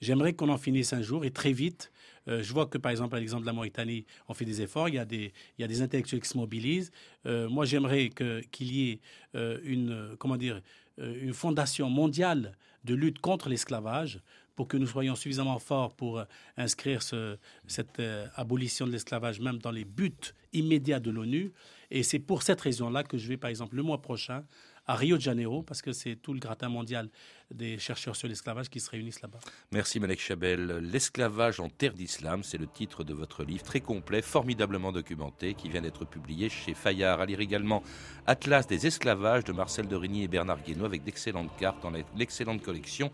J'aimerais 0.00 0.32
qu'on 0.32 0.48
en 0.48 0.58
finisse 0.58 0.92
un 0.92 1.02
jour 1.02 1.24
et 1.24 1.30
très 1.30 1.52
vite. 1.52 1.90
Euh, 2.28 2.42
je 2.42 2.52
vois 2.52 2.66
que, 2.66 2.78
par 2.78 2.90
exemple, 2.90 3.16
à 3.16 3.20
l'exemple 3.20 3.42
de 3.42 3.46
la 3.46 3.52
Mauritanie, 3.52 4.04
on 4.28 4.34
fait 4.34 4.44
des 4.44 4.62
efforts. 4.62 4.88
Il 4.88 4.94
y 4.94 4.98
a 4.98 5.04
des, 5.04 5.32
il 5.58 5.62
y 5.62 5.64
a 5.64 5.68
des 5.68 5.82
intellectuels 5.82 6.20
qui 6.20 6.28
se 6.28 6.36
mobilisent. 6.38 6.92
Euh, 7.26 7.48
moi, 7.48 7.64
j'aimerais 7.64 8.10
qu'il 8.10 8.72
y 8.72 8.90
ait 8.90 9.00
euh, 9.34 9.58
une, 9.64 10.16
comment 10.18 10.36
dire, 10.36 10.60
une 10.98 11.32
fondation 11.32 11.88
mondiale 11.88 12.56
de 12.82 12.94
lutte 12.94 13.20
contre 13.20 13.48
l'esclavage 13.48 14.20
pour 14.58 14.66
que 14.66 14.76
nous 14.76 14.88
soyons 14.88 15.14
suffisamment 15.14 15.60
forts 15.60 15.94
pour 15.94 16.18
euh, 16.18 16.24
inscrire 16.56 17.00
ce- 17.00 17.38
cette 17.68 18.00
euh, 18.00 18.26
abolition 18.34 18.88
de 18.88 18.90
l'esclavage 18.90 19.38
même 19.38 19.58
dans 19.58 19.70
les 19.70 19.84
buts 19.84 20.34
immédiats 20.52 20.98
de 20.98 21.12
l'ONU. 21.12 21.52
Et 21.92 22.02
c'est 22.02 22.18
pour 22.18 22.42
cette 22.42 22.60
raison-là 22.60 23.04
que 23.04 23.16
je 23.18 23.28
vais, 23.28 23.36
par 23.36 23.50
exemple, 23.50 23.76
le 23.76 23.84
mois 23.84 24.02
prochain 24.02 24.42
à 24.84 24.96
Rio 24.96 25.16
de 25.16 25.22
Janeiro, 25.22 25.62
parce 25.62 25.80
que 25.80 25.92
c'est 25.92 26.16
tout 26.16 26.32
le 26.34 26.40
gratin 26.40 26.68
mondial 26.68 27.08
des 27.50 27.78
chercheurs 27.78 28.14
sur 28.14 28.28
l'esclavage 28.28 28.68
qui 28.68 28.80
se 28.80 28.90
réunissent 28.90 29.22
là-bas. 29.22 29.38
Merci 29.72 30.00
Malek 30.00 30.20
Chabel. 30.20 30.66
L'esclavage 30.82 31.60
en 31.60 31.68
terre 31.68 31.94
d'islam, 31.94 32.42
c'est 32.42 32.58
le 32.58 32.66
titre 32.66 33.04
de 33.04 33.14
votre 33.14 33.42
livre 33.42 33.62
très 33.62 33.80
complet, 33.80 34.20
formidablement 34.20 34.92
documenté, 34.92 35.54
qui 35.54 35.68
vient 35.68 35.80
d'être 35.80 36.04
publié 36.04 36.48
chez 36.50 36.74
Fayard. 36.74 37.20
À 37.20 37.26
lire 37.26 37.40
également 37.40 37.82
Atlas 38.26 38.66
des 38.66 38.86
esclavages 38.86 39.44
de 39.44 39.52
Marcel 39.52 39.88
Dorigny 39.88 40.24
et 40.24 40.28
Bernard 40.28 40.62
Guénaud 40.62 40.84
avec 40.84 41.04
d'excellentes 41.04 41.56
cartes 41.56 41.82
dans 41.82 41.92
l'excellente 42.16 42.62
collection 42.62 43.10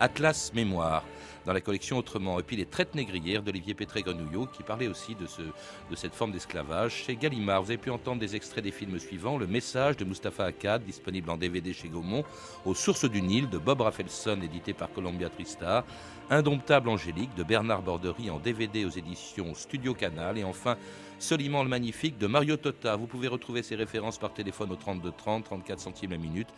Atlas 0.00 0.52
Mémoire. 0.54 1.04
Dans 1.46 1.54
la 1.54 1.62
collection 1.62 1.96
Autrement, 1.96 2.38
et 2.38 2.42
puis 2.42 2.56
les 2.56 2.66
traites 2.66 2.94
négrières 2.94 3.42
d'Olivier 3.42 3.72
Pétré-Grenouillot, 3.72 4.48
qui 4.48 4.62
parlait 4.62 4.88
aussi 4.88 5.14
de, 5.14 5.26
ce, 5.26 5.40
de 5.40 5.96
cette 5.96 6.14
forme 6.14 6.30
d'esclavage 6.30 6.92
chez 6.92 7.16
Gallimard. 7.16 7.62
Vous 7.62 7.70
avez 7.70 7.78
pu 7.78 7.90
entendre 7.90 8.20
des 8.20 8.36
extraits 8.36 8.62
des 8.62 8.70
films 8.70 8.98
suivants 8.98 9.38
Le 9.38 9.46
Message 9.46 9.96
de 9.96 10.04
Mustapha 10.04 10.44
Akkad, 10.44 10.84
disponible 10.84 11.30
en 11.30 11.38
DVD 11.38 11.72
chez 11.72 11.88
Gaumont, 11.88 12.24
Aux 12.66 12.74
Sources 12.74 13.06
du 13.06 13.22
Nil 13.22 13.48
de 13.48 13.56
Bob 13.56 13.77
Bob 13.78 13.86
Rafelson, 13.86 14.40
édité 14.42 14.72
par 14.72 14.92
Columbia 14.92 15.30
Tristar, 15.30 15.84
Indomptable 16.30 16.88
Angélique 16.88 17.34
de 17.36 17.44
Bernard 17.44 17.82
Bordery 17.82 18.28
en 18.28 18.40
DVD 18.40 18.84
aux 18.84 18.90
éditions 18.90 19.54
Studio 19.54 19.94
Canal 19.94 20.36
et 20.36 20.42
enfin 20.42 20.76
Soliman 21.20 21.62
le 21.62 21.68
Magnifique 21.68 22.18
de 22.18 22.26
Mario 22.26 22.56
Tota. 22.56 22.96
Vous 22.96 23.06
pouvez 23.06 23.28
retrouver 23.28 23.62
ces 23.62 23.76
références 23.76 24.18
par 24.18 24.34
téléphone 24.34 24.72
au 24.72 24.76
32 24.76 25.12
30, 25.16 25.44
34 25.44 25.78
centimes 25.78 26.10
la 26.10 26.18
minute 26.18 26.48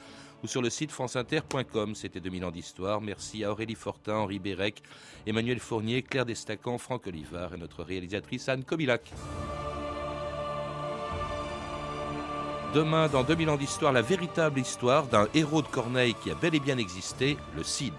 ou 0.42 0.46
sur 0.46 0.62
le 0.62 0.70
site 0.70 0.92
franceinter.com. 0.92 1.94
C'était 1.94 2.20
2000 2.20 2.44
ans 2.46 2.50
d'histoire. 2.50 3.02
Merci 3.02 3.44
à 3.44 3.52
Aurélie 3.52 3.74
Fortin, 3.74 4.14
Henri 4.14 4.38
Bérec, 4.38 4.82
Emmanuel 5.26 5.60
Fournier, 5.60 6.02
Claire 6.02 6.24
Destacan, 6.24 6.78
Franck 6.78 7.06
Olivard 7.06 7.54
et 7.54 7.58
notre 7.58 7.84
réalisatrice 7.84 8.48
Anne 8.48 8.64
Kobilac. 8.64 9.12
Demain, 12.74 13.08
dans 13.08 13.24
2000 13.24 13.50
ans 13.50 13.56
d'histoire, 13.56 13.92
la 13.92 14.02
véritable 14.02 14.60
histoire 14.60 15.06
d'un 15.06 15.26
héros 15.34 15.60
de 15.60 15.66
Corneille 15.66 16.14
qui 16.14 16.30
a 16.30 16.34
bel 16.34 16.54
et 16.54 16.60
bien 16.60 16.78
existé, 16.78 17.36
le 17.56 17.64
Cid. 17.64 17.94